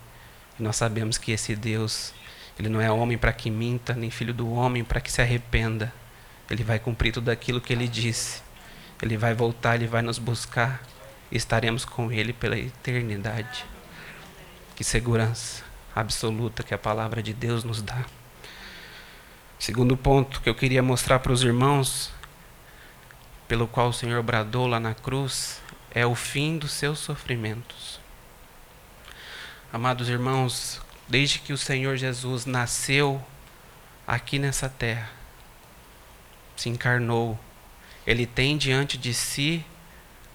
E 0.59 0.63
nós 0.63 0.77
sabemos 0.77 1.19
que 1.19 1.33
esse 1.33 1.57
Deus 1.57 2.13
ele 2.59 2.69
não 2.69 2.81
é 2.81 2.91
homem 2.91 3.17
para 3.17 3.33
que 3.33 3.51
minta, 3.51 3.95
nem 3.95 4.11
filho 4.11 4.35
do 4.35 4.53
homem 4.53 4.83
para 4.83 5.01
que 5.01 5.13
se 5.13 5.23
arrependa. 5.23 5.93
Ele 6.51 6.65
vai 6.65 6.79
cumprir 6.79 7.13
tudo 7.13 7.31
aquilo 7.31 7.61
que 7.61 7.73
ele 7.73 7.87
disse. 7.87 8.43
Ele 9.01 9.17
vai 9.17 9.33
voltar, 9.33 9.77
ele 9.77 9.87
vai 9.87 10.03
nos 10.03 10.19
buscar 10.19 10.83
e 11.31 11.37
estaremos 11.37 11.85
com 11.85 12.11
ele 12.11 12.33
pela 12.33 12.59
eternidade. 12.59 13.65
Que 14.75 14.83
segurança 14.83 15.63
absoluta 15.95 16.63
que 16.63 16.75
a 16.75 16.79
palavra 16.79 17.23
de 17.23 17.33
Deus 17.33 17.63
nos 17.63 17.81
dá. 17.81 18.05
Segundo 19.59 19.97
ponto 19.97 20.41
que 20.41 20.49
eu 20.49 20.55
queria 20.55 20.83
mostrar 20.83 21.19
para 21.19 21.33
os 21.33 21.43
irmãos, 21.43 22.13
pelo 23.47 23.67
qual 23.67 23.89
o 23.89 23.93
Senhor 23.93 24.23
bradou 24.23 24.67
lá 24.67 24.79
na 24.79 24.95
cruz, 24.95 25.61
é 25.91 26.07
o 26.07 26.15
fim 26.15 26.59
dos 26.59 26.73
seus 26.73 26.99
sofrimentos. 26.99 28.01
Amados 29.73 30.09
irmãos, 30.09 30.81
desde 31.09 31.39
que 31.39 31.53
o 31.53 31.59
Senhor 31.59 31.97
Jesus 31.97 32.45
nasceu 32.45 33.23
aqui 34.07 34.39
nessa 34.39 34.69
terra, 34.69 35.11
se 36.57 36.69
encarnou, 36.69 37.39
ele 38.07 38.27
tem 38.27 38.57
diante 38.57 38.97
de 38.99 39.15
si 39.15 39.65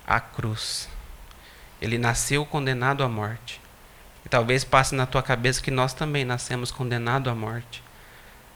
a 0.06 0.20
cruz. 0.20 0.90
Ele 1.82 1.98
nasceu 1.98 2.46
condenado 2.46 3.04
à 3.04 3.10
morte. 3.10 3.60
E 4.26 4.30
talvez 4.30 4.64
passe 4.64 4.96
na 4.96 5.06
tua 5.06 5.22
cabeça 5.22 5.62
que 5.62 5.72
nós 5.72 5.94
também 5.94 6.24
nascemos 6.24 6.72
condenados 6.72 7.32
à 7.32 7.36
morte. 7.36 7.84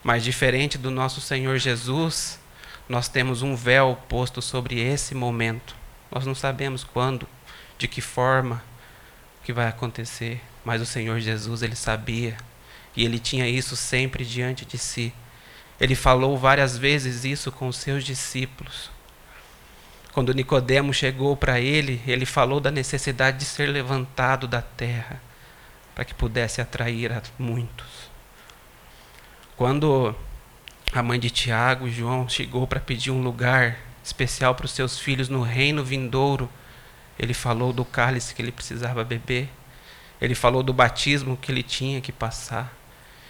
Mas 0.04 0.24
diferente 0.24 0.78
do 0.78 0.90
nosso 0.90 1.20
Senhor 1.20 1.58
Jesus, 1.58 2.40
nós 2.88 3.10
temos 3.10 3.42
um 3.42 3.56
véu 3.56 3.98
posto 4.08 4.42
sobre 4.42 4.80
esse 4.80 5.14
momento. 5.14 5.76
Nós 6.10 6.26
não 6.26 6.34
sabemos 6.34 6.84
quando, 6.84 7.28
de 7.78 7.88
que 7.88 8.00
forma 8.00 8.64
que 9.44 9.52
vai 9.52 9.68
acontecer, 9.68 10.42
mas 10.68 10.82
o 10.82 10.86
Senhor 10.86 11.18
Jesus, 11.22 11.64
ele 11.64 11.78
sabia, 11.78 12.36
e 12.94 13.06
ele 13.06 13.20
tinha 13.20 13.48
isso 13.48 13.74
sempre 13.78 14.26
diante 14.26 14.66
de 14.66 14.78
si. 14.78 15.14
Ele 15.80 15.96
falou 15.96 16.38
várias 16.38 16.78
vezes 16.78 17.24
isso 17.24 17.54
com 17.54 17.70
os 17.70 17.78
seus 17.78 18.04
discípulos. 18.04 18.92
Quando 20.12 20.34
Nicodemo 20.34 20.94
chegou 20.94 21.38
para 21.38 21.58
ele, 21.58 22.02
ele 22.06 22.26
falou 22.26 22.60
da 22.60 22.70
necessidade 22.70 23.38
de 23.38 23.46
ser 23.46 23.68
levantado 23.68 24.46
da 24.46 24.62
terra 24.62 25.22
para 25.96 26.04
que 26.04 26.14
pudesse 26.14 26.60
atrair 26.60 27.14
a 27.14 27.22
muitos. 27.40 28.12
Quando 29.56 30.14
a 30.92 31.02
mãe 31.02 31.18
de 31.18 31.30
Tiago 31.30 31.90
João 31.90 32.28
chegou 32.28 32.68
para 32.68 32.82
pedir 32.82 33.12
um 33.12 33.24
lugar 33.24 33.78
especial 34.04 34.54
para 34.54 34.66
os 34.66 34.74
seus 34.74 35.00
filhos 35.00 35.30
no 35.30 35.44
reino 35.44 35.82
vindouro, 35.82 36.50
ele 37.18 37.34
falou 37.34 37.72
do 37.72 37.86
cálice 37.86 38.36
que 38.36 38.42
ele 38.42 38.52
precisava 38.52 39.06
beber, 39.06 39.50
ele 40.22 40.36
falou 40.36 40.64
do 40.64 40.74
batismo 40.74 41.38
que 41.38 41.52
ele 41.52 41.64
tinha 41.64 42.02
que 42.02 42.12
passar. 42.12 42.74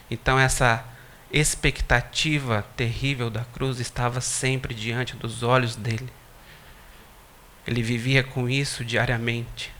Então, 0.10 0.39
essa 0.39 0.86
expectativa 1.32 2.65
terrível 2.76 3.30
da 3.30 3.43
cruz 3.43 3.80
estava 3.80 4.21
sempre 4.21 4.73
diante 4.73 5.15
dos 5.15 5.43
olhos 5.43 5.76
dele. 5.76 6.10
Ele 7.65 7.82
vivia 7.82 8.23
com 8.23 8.50
isso 8.50 8.86
diariamente. 8.86 9.73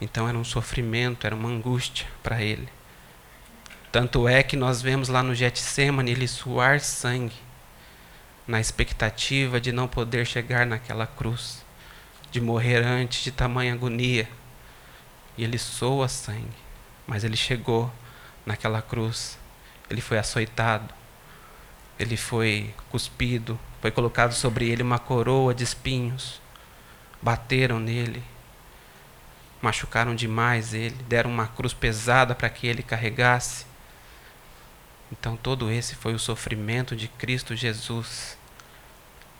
Então 0.00 0.28
era 0.28 0.36
um 0.36 0.44
sofrimento, 0.44 1.26
era 1.26 1.34
uma 1.34 1.48
angústia 1.48 2.06
para 2.22 2.42
ele. 2.42 2.68
Tanto 3.92 4.28
é 4.28 4.42
que 4.42 4.56
nós 4.56 4.80
vemos 4.80 5.08
lá 5.08 5.22
no 5.22 5.34
Getsemane 5.34 6.10
ele 6.10 6.28
suar 6.28 6.80
sangue, 6.80 7.34
na 8.46 8.60
expectativa 8.60 9.60
de 9.60 9.72
não 9.72 9.88
poder 9.88 10.26
chegar 10.26 10.64
naquela 10.64 11.06
cruz, 11.06 11.64
de 12.30 12.40
morrer 12.40 12.84
antes 12.84 13.22
de 13.24 13.30
tamanha 13.30 13.72
agonia. 13.72 14.28
E 15.40 15.44
ele 15.44 15.56
soa 15.56 16.06
sangue, 16.06 16.52
mas 17.06 17.24
ele 17.24 17.34
chegou 17.34 17.90
naquela 18.44 18.82
cruz. 18.82 19.38
Ele 19.88 20.02
foi 20.02 20.18
açoitado, 20.18 20.92
ele 21.98 22.14
foi 22.14 22.74
cuspido, 22.90 23.58
foi 23.80 23.90
colocado 23.90 24.34
sobre 24.34 24.68
ele 24.68 24.82
uma 24.82 24.98
coroa 24.98 25.54
de 25.54 25.64
espinhos. 25.64 26.42
Bateram 27.22 27.80
nele, 27.80 28.22
machucaram 29.62 30.14
demais 30.14 30.74
ele, 30.74 31.02
deram 31.08 31.30
uma 31.30 31.48
cruz 31.48 31.72
pesada 31.72 32.34
para 32.34 32.50
que 32.50 32.66
ele 32.66 32.82
carregasse. 32.82 33.64
Então, 35.10 35.38
todo 35.38 35.70
esse 35.70 35.94
foi 35.94 36.12
o 36.12 36.18
sofrimento 36.18 36.94
de 36.94 37.08
Cristo 37.08 37.56
Jesus. 37.56 38.36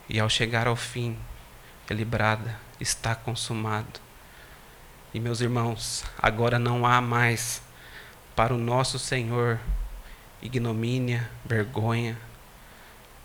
E 0.08 0.18
ao 0.18 0.30
chegar 0.30 0.66
ao 0.66 0.76
fim, 0.76 1.18
ele 1.90 2.06
brada: 2.06 2.58
está 2.80 3.14
consumado. 3.14 4.00
E 5.12 5.18
meus 5.18 5.40
irmãos, 5.40 6.04
agora 6.16 6.56
não 6.56 6.86
há 6.86 7.00
mais 7.00 7.60
para 8.36 8.54
o 8.54 8.58
nosso 8.58 8.96
Senhor 8.96 9.58
ignomínia, 10.40 11.28
vergonha, 11.44 12.16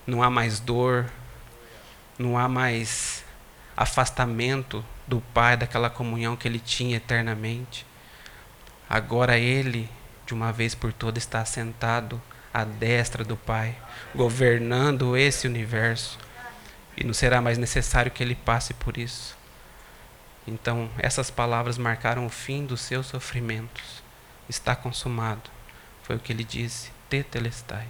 não 0.08 0.24
há 0.24 0.30
mais 0.30 0.60
dor, 0.60 1.06
não 2.18 2.38
há 2.40 2.48
mais 2.48 3.24
afastamento 3.78 4.84
do 5.08 5.22
Pai, 5.22 5.56
daquela 5.56 5.88
comunhão 5.88 6.36
que 6.36 6.48
ele 6.48 6.58
tinha 6.58 6.98
eternamente. 6.98 7.86
Agora 8.90 9.38
ele, 9.38 9.88
de 10.26 10.34
uma 10.34 10.52
vez 10.52 10.74
por 10.74 10.92
todas, 10.92 11.22
está 11.22 11.46
sentado 11.46 12.20
à 12.52 12.64
destra 12.64 13.24
do 13.24 13.38
Pai, 13.38 13.76
governando 14.16 15.16
esse 15.16 15.48
universo. 15.48 16.18
E 16.98 17.04
não 17.04 17.14
será 17.14 17.42
mais 17.42 17.60
necessário 17.60 18.12
que 18.12 18.24
ele 18.24 18.34
passe 18.34 18.74
por 18.74 18.98
isso. 18.98 19.38
Então, 20.48 20.90
essas 20.98 21.32
palavras 21.32 21.78
marcaram 21.78 22.26
o 22.26 22.30
fim 22.30 22.66
dos 22.66 22.82
seus 22.82 23.08
sofrimentos. 23.08 24.04
Está 24.48 24.76
consumado. 24.76 25.50
Foi 26.04 26.16
o 26.16 26.20
que 26.20 26.32
ele 26.32 26.44
disse: 26.44 26.92
Tetelestai. 27.10 27.88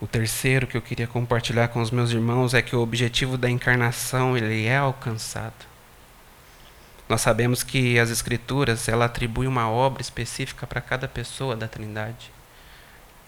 O 0.00 0.06
terceiro 0.06 0.66
que 0.66 0.76
eu 0.76 0.82
queria 0.82 1.06
compartilhar 1.06 1.68
com 1.68 1.80
os 1.80 1.90
meus 1.90 2.10
irmãos 2.10 2.52
é 2.52 2.60
que 2.60 2.76
o 2.76 2.80
objetivo 2.80 3.38
da 3.38 3.48
encarnação 3.48 4.36
ele 4.36 4.66
é 4.66 4.76
alcançado. 4.76 5.66
Nós 7.08 7.20
sabemos 7.20 7.62
que 7.62 7.98
as 7.98 8.10
escrituras 8.10 8.88
ela 8.88 9.04
atribui 9.04 9.46
uma 9.46 9.68
obra 9.68 10.00
específica 10.00 10.66
para 10.66 10.80
cada 10.80 11.06
pessoa 11.06 11.54
da 11.54 11.68
Trindade. 11.68 12.30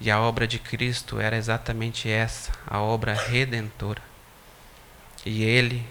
E 0.00 0.10
a 0.10 0.20
obra 0.20 0.46
de 0.46 0.58
Cristo 0.58 1.20
era 1.20 1.36
exatamente 1.36 2.08
essa, 2.08 2.52
a 2.66 2.80
obra 2.80 3.14
redentora. 3.14 4.02
E 5.24 5.42
ele, 5.44 5.86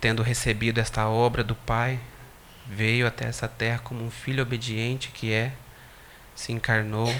tendo 0.00 0.22
recebido 0.22 0.78
esta 0.78 1.08
obra 1.08 1.42
do 1.42 1.54
Pai, 1.54 1.98
veio 2.66 3.06
até 3.06 3.26
essa 3.26 3.48
terra 3.48 3.78
como 3.78 4.04
um 4.04 4.10
filho 4.10 4.42
obediente 4.42 5.10
que 5.10 5.32
é, 5.32 5.52
se 6.34 6.52
encarnou 6.52 7.12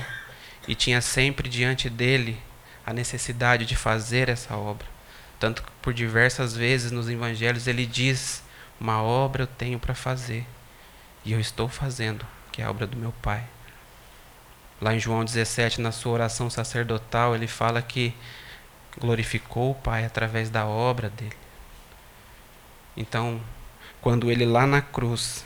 e 0.67 0.75
tinha 0.75 1.01
sempre 1.01 1.49
diante 1.49 1.89
dele 1.89 2.41
a 2.85 2.93
necessidade 2.93 3.65
de 3.65 3.77
fazer 3.77 4.29
essa 4.29 4.57
obra. 4.57 4.87
Tanto 5.39 5.63
que 5.63 5.71
por 5.83 5.93
diversas 5.93 6.57
vezes 6.57 6.91
nos 6.91 7.09
evangelhos 7.09 7.67
ele 7.67 7.87
diz: 7.87 8.43
Uma 8.81 9.03
obra 9.03 9.43
eu 9.43 9.47
tenho 9.47 9.79
para 9.79 9.95
fazer, 9.95 10.47
e 11.25 11.33
eu 11.33 11.41
estou 11.41 11.69
fazendo, 11.69 12.25
que 12.53 12.63
é 12.63 12.65
a 12.65 12.71
obra 12.71 12.87
do 12.87 12.97
meu 12.97 13.13
Pai. 13.23 13.45
Lá 14.81 14.95
em 14.95 15.01
João 15.01 15.25
17, 15.25 15.81
na 15.81 15.91
sua 15.91 16.13
oração 16.13 16.51
sacerdotal, 16.51 17.35
ele 17.35 17.47
fala 17.47 17.81
que 17.81 18.15
glorificou 18.99 19.71
o 19.71 19.75
Pai 19.75 20.05
através 20.05 20.51
da 20.51 20.67
obra 20.67 21.09
dele. 21.09 21.46
Então, 22.97 23.41
quando 24.01 24.31
ele 24.31 24.47
lá 24.47 24.67
na 24.67 24.81
cruz 24.81 25.45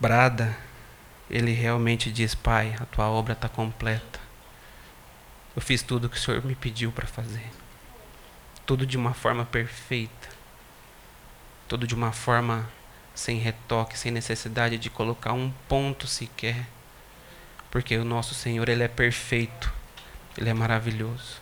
brada 0.00 0.56
ele 1.28 1.52
realmente 1.52 2.12
diz: 2.12 2.34
Pai, 2.34 2.74
a 2.80 2.84
tua 2.86 3.08
obra 3.08 3.32
está 3.32 3.48
completa. 3.48 4.20
Eu 5.56 5.62
fiz 5.62 5.82
tudo 5.82 6.06
o 6.06 6.10
que 6.10 6.16
o 6.16 6.20
Senhor 6.20 6.44
me 6.44 6.54
pediu 6.54 6.90
para 6.92 7.06
fazer. 7.06 7.50
Tudo 8.66 8.86
de 8.86 8.96
uma 8.96 9.14
forma 9.14 9.44
perfeita. 9.44 10.28
Tudo 11.68 11.86
de 11.86 11.94
uma 11.94 12.12
forma 12.12 12.68
sem 13.14 13.38
retoque, 13.38 13.98
sem 13.98 14.10
necessidade 14.10 14.76
de 14.76 14.90
colocar 14.90 15.32
um 15.32 15.52
ponto 15.68 16.06
sequer. 16.06 16.66
Porque 17.70 17.96
o 17.96 18.04
nosso 18.04 18.34
Senhor, 18.34 18.68
Ele 18.68 18.82
é 18.82 18.88
perfeito. 18.88 19.72
Ele 20.36 20.50
é 20.50 20.54
maravilhoso. 20.54 21.40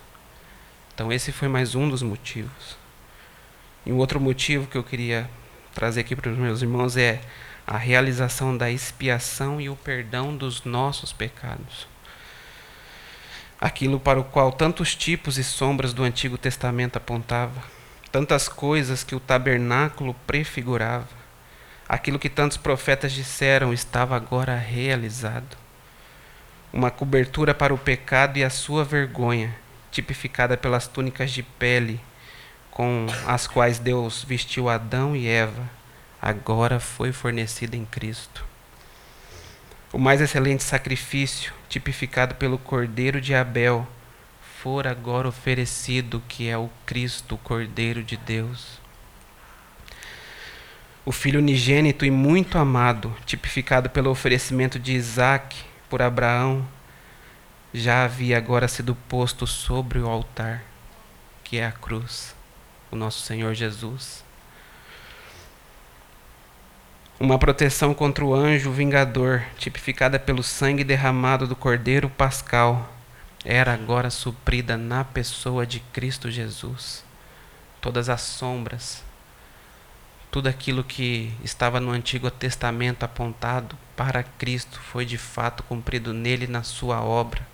Então, 0.93 1.11
esse 1.11 1.31
foi 1.31 1.47
mais 1.47 1.73
um 1.75 1.89
dos 1.89 2.03
motivos. 2.03 2.77
E 3.85 3.91
um 3.91 3.97
outro 3.97 4.19
motivo 4.19 4.67
que 4.67 4.77
eu 4.77 4.83
queria 4.83 5.29
trazer 5.73 6.01
aqui 6.01 6.15
para 6.15 6.31
os 6.31 6.37
meus 6.37 6.61
irmãos 6.61 6.95
é 6.95 7.19
a 7.67 7.77
realização 7.77 8.55
da 8.55 8.69
expiação 8.69 9.59
e 9.59 9.69
o 9.69 9.75
perdão 9.75 10.35
dos 10.35 10.63
nossos 10.63 11.11
pecados. 11.11 11.87
Aquilo 13.59 13.99
para 13.99 14.19
o 14.19 14.23
qual 14.23 14.51
tantos 14.51 14.95
tipos 14.95 15.37
e 15.37 15.43
sombras 15.43 15.93
do 15.93 16.03
Antigo 16.03 16.37
Testamento 16.37 16.97
apontava, 16.97 17.61
tantas 18.11 18.47
coisas 18.47 19.03
que 19.03 19.15
o 19.15 19.19
tabernáculo 19.19 20.13
prefigurava, 20.27 21.07
aquilo 21.87 22.19
que 22.19 22.29
tantos 22.29 22.57
profetas 22.57 23.11
disseram 23.11 23.73
estava 23.73 24.15
agora 24.15 24.57
realizado. 24.57 25.57
Uma 26.71 26.91
cobertura 26.91 27.53
para 27.53 27.73
o 27.73 27.77
pecado 27.77 28.37
e 28.37 28.43
a 28.43 28.49
sua 28.49 28.83
vergonha, 28.83 29.55
tipificada 29.91 30.57
pelas 30.57 30.87
túnicas 30.87 31.31
de 31.31 31.43
pele 31.43 31.99
com 32.73 33.05
as 33.27 33.45
quais 33.45 33.77
Deus 33.77 34.23
vestiu 34.23 34.67
Adão 34.67 35.15
e 35.15 35.27
Eva 35.27 35.69
agora 36.19 36.79
foi 36.79 37.11
fornecida 37.11 37.77
em 37.77 37.85
Cristo. 37.85 38.43
O 39.91 39.99
mais 39.99 40.19
excelente 40.19 40.63
sacrifício, 40.63 41.53
tipificado 41.69 42.33
pelo 42.33 42.57
Cordeiro 42.57 43.21
de 43.21 43.35
Abel, 43.35 43.87
for 44.59 44.87
agora 44.87 45.27
oferecido, 45.27 46.23
que 46.27 46.49
é 46.49 46.57
o 46.57 46.67
Cristo, 46.83 47.35
o 47.35 47.37
Cordeiro 47.37 48.01
de 48.01 48.17
Deus. 48.17 48.81
O 51.05 51.11
filho 51.11 51.39
unigênito 51.39 52.05
e 52.05 52.09
muito 52.09 52.57
amado, 52.57 53.15
tipificado 53.23 53.87
pelo 53.87 54.09
oferecimento 54.09 54.79
de 54.79 54.93
Isaac 54.93 55.57
por 55.87 56.01
Abraão, 56.01 56.67
já 57.71 58.03
havia 58.03 58.35
agora 58.35 58.67
sido 58.67 58.95
posto 58.95 59.45
sobre 59.45 59.99
o 59.99 60.09
altar, 60.09 60.63
que 61.43 61.57
é 61.59 61.67
a 61.67 61.71
cruz, 61.71 62.33
o 62.93 62.95
nosso 62.95 63.21
Senhor 63.21 63.53
Jesus. 63.53 64.23
Uma 67.19 67.39
proteção 67.39 67.93
contra 67.93 68.23
o 68.23 68.33
anjo 68.33 68.71
vingador, 68.71 69.43
tipificada 69.57 70.19
pelo 70.19 70.43
sangue 70.43 70.83
derramado 70.83 71.47
do 71.47 71.55
Cordeiro 71.55 72.09
Pascal, 72.09 72.89
era 73.43 73.73
agora 73.73 74.09
suprida 74.09 74.77
na 74.77 75.03
pessoa 75.03 75.65
de 75.65 75.79
Cristo 75.79 76.29
Jesus. 76.29 77.03
Todas 77.81 78.09
as 78.09 78.21
sombras, 78.21 79.03
tudo 80.31 80.47
aquilo 80.47 80.83
que 80.83 81.33
estava 81.43 81.79
no 81.79 81.91
Antigo 81.91 82.29
Testamento 82.31 83.03
apontado 83.03 83.77
para 83.95 84.23
Cristo 84.23 84.79
foi 84.79 85.05
de 85.05 85.17
fato 85.17 85.63
cumprido 85.63 86.13
nele 86.13 86.47
na 86.47 86.63
sua 86.63 87.01
obra. 87.01 87.52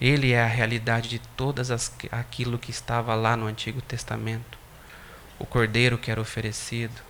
Ele 0.00 0.32
é 0.32 0.42
a 0.42 0.46
realidade 0.46 1.08
de 1.08 1.18
todas 1.18 1.70
as, 1.70 1.92
aquilo 2.10 2.58
que 2.58 2.70
estava 2.70 3.14
lá 3.14 3.36
no 3.36 3.46
Antigo 3.46 3.82
Testamento. 3.82 4.58
O 5.38 5.44
cordeiro 5.44 5.98
que 5.98 6.10
era 6.10 6.20
oferecido, 6.20 7.00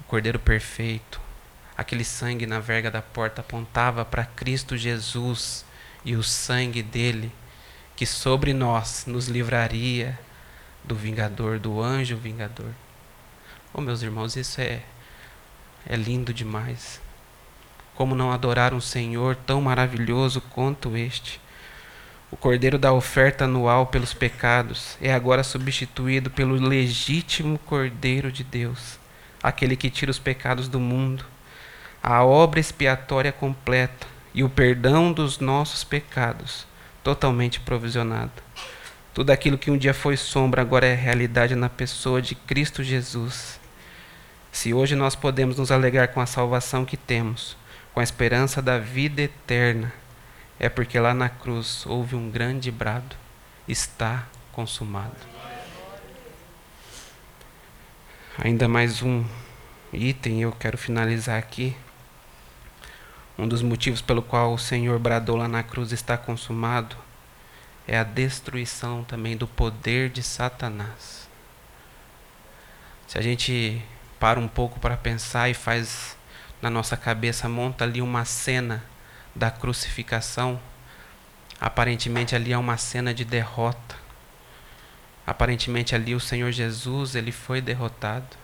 o 0.00 0.04
cordeiro 0.04 0.38
perfeito, 0.38 1.20
aquele 1.76 2.04
sangue 2.04 2.46
na 2.46 2.60
verga 2.60 2.90
da 2.90 3.02
porta 3.02 3.40
apontava 3.40 4.04
para 4.04 4.24
Cristo 4.24 4.76
Jesus 4.76 5.64
e 6.04 6.16
o 6.16 6.22
sangue 6.22 6.82
dele 6.82 7.32
que 7.96 8.06
sobre 8.06 8.52
nós 8.52 9.04
nos 9.06 9.28
livraria 9.28 10.18
do 10.82 10.94
vingador, 10.94 11.58
do 11.58 11.80
anjo 11.80 12.16
vingador. 12.16 12.72
Oh, 13.72 13.80
meus 13.80 14.02
irmãos, 14.02 14.36
isso 14.36 14.60
é 14.60 14.82
é 15.86 15.96
lindo 15.96 16.32
demais. 16.32 17.00
Como 17.94 18.14
não 18.14 18.32
adorar 18.32 18.72
um 18.72 18.80
Senhor 18.80 19.36
tão 19.36 19.60
maravilhoso 19.60 20.40
quanto 20.40 20.96
este? 20.96 21.39
O 22.32 22.36
cordeiro 22.36 22.78
da 22.78 22.92
oferta 22.92 23.44
anual 23.44 23.88
pelos 23.88 24.14
pecados 24.14 24.96
é 25.00 25.12
agora 25.12 25.42
substituído 25.42 26.30
pelo 26.30 26.54
legítimo 26.54 27.58
Cordeiro 27.58 28.30
de 28.30 28.44
Deus, 28.44 29.00
aquele 29.42 29.74
que 29.74 29.90
tira 29.90 30.12
os 30.12 30.18
pecados 30.18 30.68
do 30.68 30.78
mundo. 30.78 31.24
A 32.00 32.24
obra 32.24 32.60
expiatória 32.60 33.32
completa 33.32 34.06
e 34.32 34.44
o 34.44 34.48
perdão 34.48 35.12
dos 35.12 35.40
nossos 35.40 35.82
pecados 35.82 36.66
totalmente 37.02 37.58
provisionado. 37.58 38.30
Tudo 39.12 39.30
aquilo 39.30 39.58
que 39.58 39.70
um 39.70 39.76
dia 39.76 39.92
foi 39.92 40.16
sombra 40.16 40.62
agora 40.62 40.86
é 40.86 40.94
realidade 40.94 41.56
na 41.56 41.68
pessoa 41.68 42.22
de 42.22 42.36
Cristo 42.36 42.84
Jesus. 42.84 43.58
Se 44.52 44.72
hoje 44.72 44.94
nós 44.94 45.16
podemos 45.16 45.56
nos 45.58 45.72
alegrar 45.72 46.08
com 46.08 46.20
a 46.20 46.26
salvação 46.26 46.84
que 46.84 46.96
temos, 46.96 47.56
com 47.92 47.98
a 47.98 48.04
esperança 48.04 48.62
da 48.62 48.78
vida 48.78 49.22
eterna, 49.22 49.92
é 50.60 50.68
porque 50.68 51.00
lá 51.00 51.14
na 51.14 51.30
cruz 51.30 51.86
houve 51.86 52.14
um 52.14 52.30
grande 52.30 52.70
brado: 52.70 53.16
está 53.66 54.26
consumado. 54.52 55.16
Ainda 58.38 58.68
mais 58.68 59.02
um 59.02 59.24
item, 59.90 60.42
eu 60.42 60.52
quero 60.52 60.76
finalizar 60.76 61.38
aqui. 61.38 61.74
Um 63.38 63.48
dos 63.48 63.62
motivos 63.62 64.02
pelo 64.02 64.20
qual 64.20 64.52
o 64.52 64.58
Senhor 64.58 64.98
bradou 64.98 65.34
lá 65.34 65.48
na 65.48 65.62
cruz 65.62 65.92
está 65.92 66.18
consumado 66.18 66.94
é 67.88 67.98
a 67.98 68.04
destruição 68.04 69.02
também 69.02 69.36
do 69.36 69.46
poder 69.46 70.10
de 70.10 70.22
Satanás. 70.22 71.26
Se 73.08 73.18
a 73.18 73.22
gente 73.22 73.82
para 74.18 74.38
um 74.38 74.46
pouco 74.46 74.78
para 74.78 74.96
pensar 74.96 75.48
e 75.48 75.54
faz 75.54 76.16
na 76.60 76.68
nossa 76.68 76.98
cabeça, 76.98 77.48
monta 77.48 77.84
ali 77.84 78.02
uma 78.02 78.26
cena 78.26 78.84
da 79.34 79.50
crucificação, 79.50 80.60
aparentemente 81.60 82.34
ali 82.34 82.52
é 82.52 82.58
uma 82.58 82.76
cena 82.76 83.12
de 83.14 83.24
derrota. 83.24 83.96
Aparentemente 85.26 85.94
ali 85.94 86.14
o 86.14 86.20
Senhor 86.20 86.50
Jesus, 86.50 87.14
ele 87.14 87.32
foi 87.32 87.60
derrotado, 87.60 88.36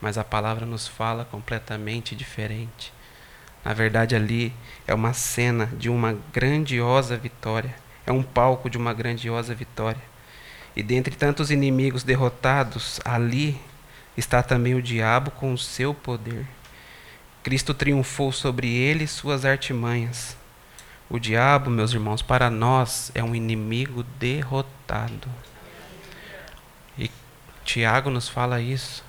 mas 0.00 0.18
a 0.18 0.24
palavra 0.24 0.66
nos 0.66 0.88
fala 0.88 1.24
completamente 1.24 2.14
diferente. 2.14 2.92
Na 3.64 3.72
verdade, 3.72 4.14
ali 4.14 4.52
é 4.86 4.92
uma 4.92 5.12
cena 5.12 5.66
de 5.66 5.88
uma 5.88 6.18
grandiosa 6.32 7.16
vitória, 7.16 7.74
é 8.06 8.12
um 8.12 8.22
palco 8.22 8.68
de 8.68 8.76
uma 8.76 8.92
grandiosa 8.92 9.54
vitória. 9.54 10.02
E 10.76 10.82
dentre 10.82 11.14
tantos 11.14 11.50
inimigos 11.50 12.02
derrotados, 12.02 13.00
ali 13.04 13.58
está 14.16 14.42
também 14.42 14.74
o 14.74 14.82
diabo 14.82 15.30
com 15.30 15.52
o 15.52 15.58
seu 15.58 15.94
poder. 15.94 16.46
Cristo 17.44 17.74
triunfou 17.74 18.32
sobre 18.32 18.66
ele 18.66 19.04
e 19.04 19.06
suas 19.06 19.44
artimanhas. 19.44 20.34
O 21.10 21.18
diabo, 21.18 21.68
meus 21.68 21.92
irmãos, 21.92 22.22
para 22.22 22.48
nós 22.48 23.12
é 23.14 23.22
um 23.22 23.34
inimigo 23.34 24.02
derrotado. 24.18 25.28
E 26.98 27.10
Tiago 27.62 28.08
nos 28.08 28.30
fala 28.30 28.62
isso. 28.62 29.04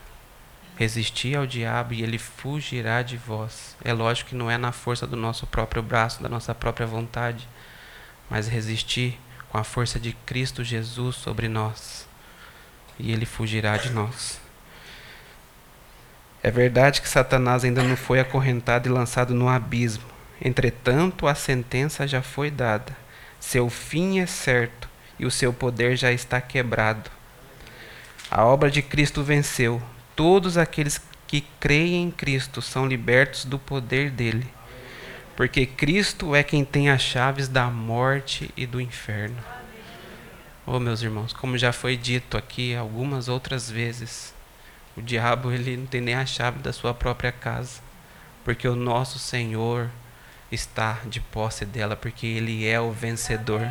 Resistir 0.75 1.37
ao 1.37 1.47
diabo 1.47 1.93
e 1.93 2.03
ele 2.03 2.17
fugirá 2.17 3.01
de 3.01 3.15
vós. 3.15 3.77
É 3.81 3.93
lógico 3.93 4.31
que 4.31 4.35
não 4.35 4.51
é 4.51 4.57
na 4.57 4.73
força 4.73 5.07
do 5.07 5.15
nosso 5.15 5.47
próprio 5.47 5.81
braço, 5.81 6.21
da 6.21 6.27
nossa 6.27 6.53
própria 6.53 6.85
vontade, 6.85 7.47
mas 8.29 8.49
resistir 8.49 9.17
com 9.47 9.57
a 9.57 9.63
força 9.63 9.97
de 9.97 10.11
Cristo 10.25 10.61
Jesus 10.61 11.15
sobre 11.15 11.47
nós. 11.47 12.05
E 12.99 13.13
ele 13.13 13.25
fugirá 13.25 13.77
de 13.77 13.91
nós. 13.91 14.44
É 16.45 16.51
verdade 16.51 17.01
que 17.01 17.09
Satanás 17.09 17.63
ainda 17.63 17.81
não 17.81 17.97
foi 17.97 18.19
acorrentado 18.19 18.87
e 18.87 18.91
lançado 18.91 19.33
no 19.33 19.49
abismo. 19.49 20.05
Entretanto, 20.39 21.25
a 21.25 21.33
sentença 21.33 22.07
já 22.07 22.21
foi 22.21 22.51
dada. 22.51 22.95
Seu 23.39 23.67
fim 23.67 24.19
é 24.19 24.27
certo 24.27 24.87
e 25.17 25.25
o 25.25 25.31
seu 25.31 25.51
poder 25.51 25.97
já 25.97 26.11
está 26.11 26.39
quebrado. 26.39 27.09
A 28.29 28.45
obra 28.45 28.69
de 28.69 28.83
Cristo 28.83 29.23
venceu, 29.23 29.81
Todos 30.15 30.55
aqueles 30.55 31.01
que 31.25 31.41
creem 31.59 32.03
em 32.03 32.11
Cristo 32.11 32.61
são 32.61 32.85
libertos 32.85 33.45
do 33.45 33.57
poder 33.57 34.11
dele, 34.11 34.45
porque 35.35 35.65
Cristo 35.65 36.35
é 36.35 36.43
quem 36.43 36.63
tem 36.63 36.91
as 36.91 37.01
chaves 37.01 37.47
da 37.47 37.71
morte 37.71 38.51
e 38.55 38.67
do 38.67 38.79
inferno. 38.79 39.43
Oh, 40.63 40.79
meus 40.79 41.01
irmãos, 41.01 41.33
como 41.33 41.57
já 41.57 41.73
foi 41.73 41.97
dito 41.97 42.37
aqui 42.37 42.75
algumas 42.75 43.27
outras 43.27 43.67
vezes, 43.67 44.34
o 44.97 45.01
diabo 45.01 45.51
ele 45.51 45.75
não 45.75 45.85
tem 45.85 46.01
nem 46.01 46.15
a 46.15 46.25
chave 46.25 46.59
da 46.59 46.71
sua 46.71 46.93
própria 46.93 47.31
casa, 47.31 47.81
porque 48.43 48.67
o 48.67 48.75
nosso 48.75 49.19
Senhor 49.19 49.89
está 50.51 50.99
de 51.05 51.19
posse 51.19 51.65
dela, 51.65 51.95
porque 51.95 52.25
ele 52.25 52.65
é 52.65 52.79
o 52.79 52.91
vencedor. 52.91 53.67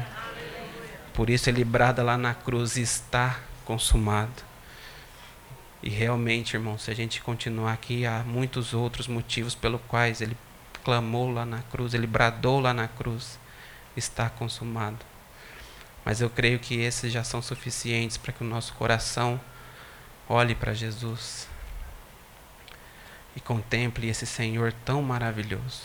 Por 1.15 1.31
isso 1.31 1.49
ele 1.49 1.65
brada 1.65 2.03
lá 2.03 2.19
na 2.19 2.35
cruz: 2.35 2.77
está 2.77 3.41
consumado. 3.65 4.43
E 5.83 5.89
realmente, 5.89 6.55
irmão, 6.55 6.79
se 6.79 6.91
a 6.91 6.95
gente 6.95 7.21
continuar 7.21 7.73
aqui, 7.73 8.07
há 8.07 8.23
muitos 8.27 8.75
outros 8.75 9.07
motivos 9.07 9.55
pelos 9.55 9.81
quais 9.87 10.21
ele 10.21 10.37
clamou 10.83 11.31
lá 11.31 11.45
na 11.47 11.61
cruz, 11.63 11.95
ele 11.95 12.07
bradou 12.07 12.61
lá 12.61 12.75
na 12.75 12.89
cruz: 12.89 13.39
está 13.97 14.29
consumado. 14.29 14.99
Mas 16.05 16.21
eu 16.21 16.29
creio 16.29 16.59
que 16.59 16.81
esses 16.81 17.11
já 17.13 17.25
são 17.25 17.41
suficientes 17.41 18.19
para 18.19 18.33
que 18.33 18.45
o 18.45 18.47
nosso 18.47 18.75
coração 18.75 19.41
olhe 20.29 20.55
para 20.55 20.75
Jesus 20.75 21.49
e 23.37 23.41
contemple 23.41 24.09
esse 24.09 24.27
Senhor 24.27 24.73
tão 24.85 25.03
maravilhoso. 25.03 25.83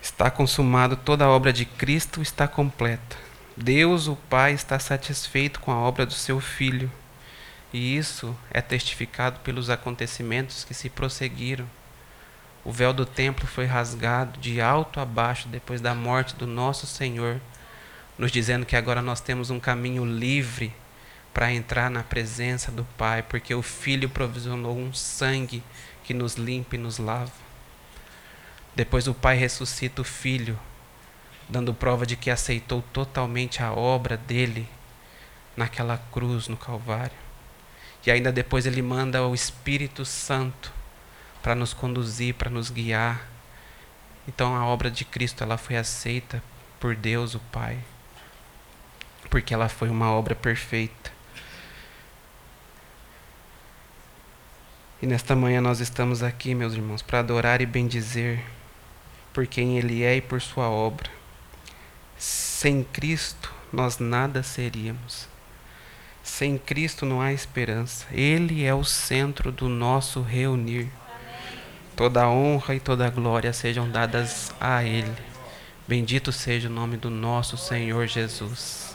Está 0.00 0.30
consumado 0.30 0.96
toda 0.96 1.24
a 1.24 1.30
obra 1.30 1.52
de 1.52 1.64
Cristo, 1.64 2.20
está 2.20 2.46
completa. 2.46 3.16
Deus, 3.56 4.08
o 4.08 4.16
Pai, 4.16 4.52
está 4.52 4.78
satisfeito 4.78 5.60
com 5.60 5.70
a 5.70 5.76
obra 5.76 6.04
do 6.04 6.12
seu 6.12 6.40
Filho 6.40 6.90
e 7.74 7.96
isso 7.96 8.36
é 8.52 8.60
testificado 8.60 9.40
pelos 9.40 9.68
acontecimentos 9.68 10.62
que 10.62 10.72
se 10.72 10.88
prosseguiram. 10.88 11.68
O 12.64 12.70
véu 12.70 12.92
do 12.92 13.04
templo 13.04 13.48
foi 13.48 13.66
rasgado 13.66 14.38
de 14.38 14.60
alto 14.60 15.00
a 15.00 15.04
baixo 15.04 15.48
depois 15.48 15.80
da 15.80 15.92
morte 15.92 16.36
do 16.36 16.46
nosso 16.46 16.86
Senhor, 16.86 17.40
nos 18.16 18.30
dizendo 18.30 18.64
que 18.64 18.76
agora 18.76 19.02
nós 19.02 19.20
temos 19.20 19.50
um 19.50 19.58
caminho 19.58 20.04
livre 20.04 20.72
para 21.34 21.52
entrar 21.52 21.90
na 21.90 22.04
presença 22.04 22.70
do 22.70 22.84
Pai, 22.96 23.24
porque 23.24 23.52
o 23.52 23.60
Filho 23.60 24.08
provisionou 24.08 24.78
um 24.78 24.94
sangue 24.94 25.64
que 26.04 26.14
nos 26.14 26.34
limpa 26.36 26.76
e 26.76 26.78
nos 26.78 26.98
lava. 26.98 27.32
Depois 28.74 29.08
o 29.08 29.14
Pai 29.14 29.36
ressuscita 29.36 30.00
o 30.00 30.04
Filho, 30.04 30.58
dando 31.48 31.74
prova 31.74 32.06
de 32.06 32.14
que 32.14 32.30
aceitou 32.30 32.82
totalmente 32.92 33.62
a 33.62 33.72
obra 33.72 34.16
dele 34.16 34.68
naquela 35.56 35.98
cruz 36.12 36.46
no 36.46 36.56
Calvário. 36.56 37.16
E 38.06 38.10
ainda 38.10 38.30
depois 38.30 38.64
ele 38.64 38.82
manda 38.82 39.26
o 39.26 39.34
Espírito 39.34 40.04
Santo 40.04 40.72
para 41.42 41.54
nos 41.54 41.74
conduzir, 41.74 42.34
para 42.34 42.50
nos 42.50 42.70
guiar. 42.70 43.26
Então 44.28 44.54
a 44.54 44.64
obra 44.64 44.90
de 44.90 45.04
Cristo 45.04 45.42
ela 45.42 45.58
foi 45.58 45.76
aceita 45.76 46.42
por 46.78 46.94
Deus 46.94 47.34
o 47.34 47.40
Pai, 47.40 47.78
porque 49.30 49.52
ela 49.52 49.68
foi 49.68 49.88
uma 49.88 50.10
obra 50.10 50.34
perfeita. 50.34 51.13
E 55.04 55.06
nesta 55.06 55.36
manhã 55.36 55.60
nós 55.60 55.80
estamos 55.80 56.22
aqui, 56.22 56.54
meus 56.54 56.72
irmãos, 56.72 57.02
para 57.02 57.18
adorar 57.18 57.60
e 57.60 57.66
bendizer 57.66 58.42
por 59.34 59.46
quem 59.46 59.76
Ele 59.76 60.02
é 60.02 60.16
e 60.16 60.20
por 60.22 60.40
Sua 60.40 60.70
obra. 60.70 61.10
Sem 62.16 62.82
Cristo 62.82 63.52
nós 63.70 63.98
nada 63.98 64.42
seríamos. 64.42 65.28
Sem 66.22 66.56
Cristo 66.56 67.04
não 67.04 67.20
há 67.20 67.34
esperança. 67.34 68.06
Ele 68.12 68.64
é 68.64 68.72
o 68.72 68.82
centro 68.82 69.52
do 69.52 69.68
nosso 69.68 70.22
reunir. 70.22 70.88
Toda 71.94 72.26
honra 72.26 72.74
e 72.74 72.80
toda 72.80 73.10
glória 73.10 73.52
sejam 73.52 73.90
dadas 73.90 74.54
a 74.58 74.82
Ele. 74.84 75.14
Bendito 75.86 76.32
seja 76.32 76.70
o 76.70 76.72
nome 76.72 76.96
do 76.96 77.10
nosso 77.10 77.58
Senhor 77.58 78.06
Jesus. 78.06 78.93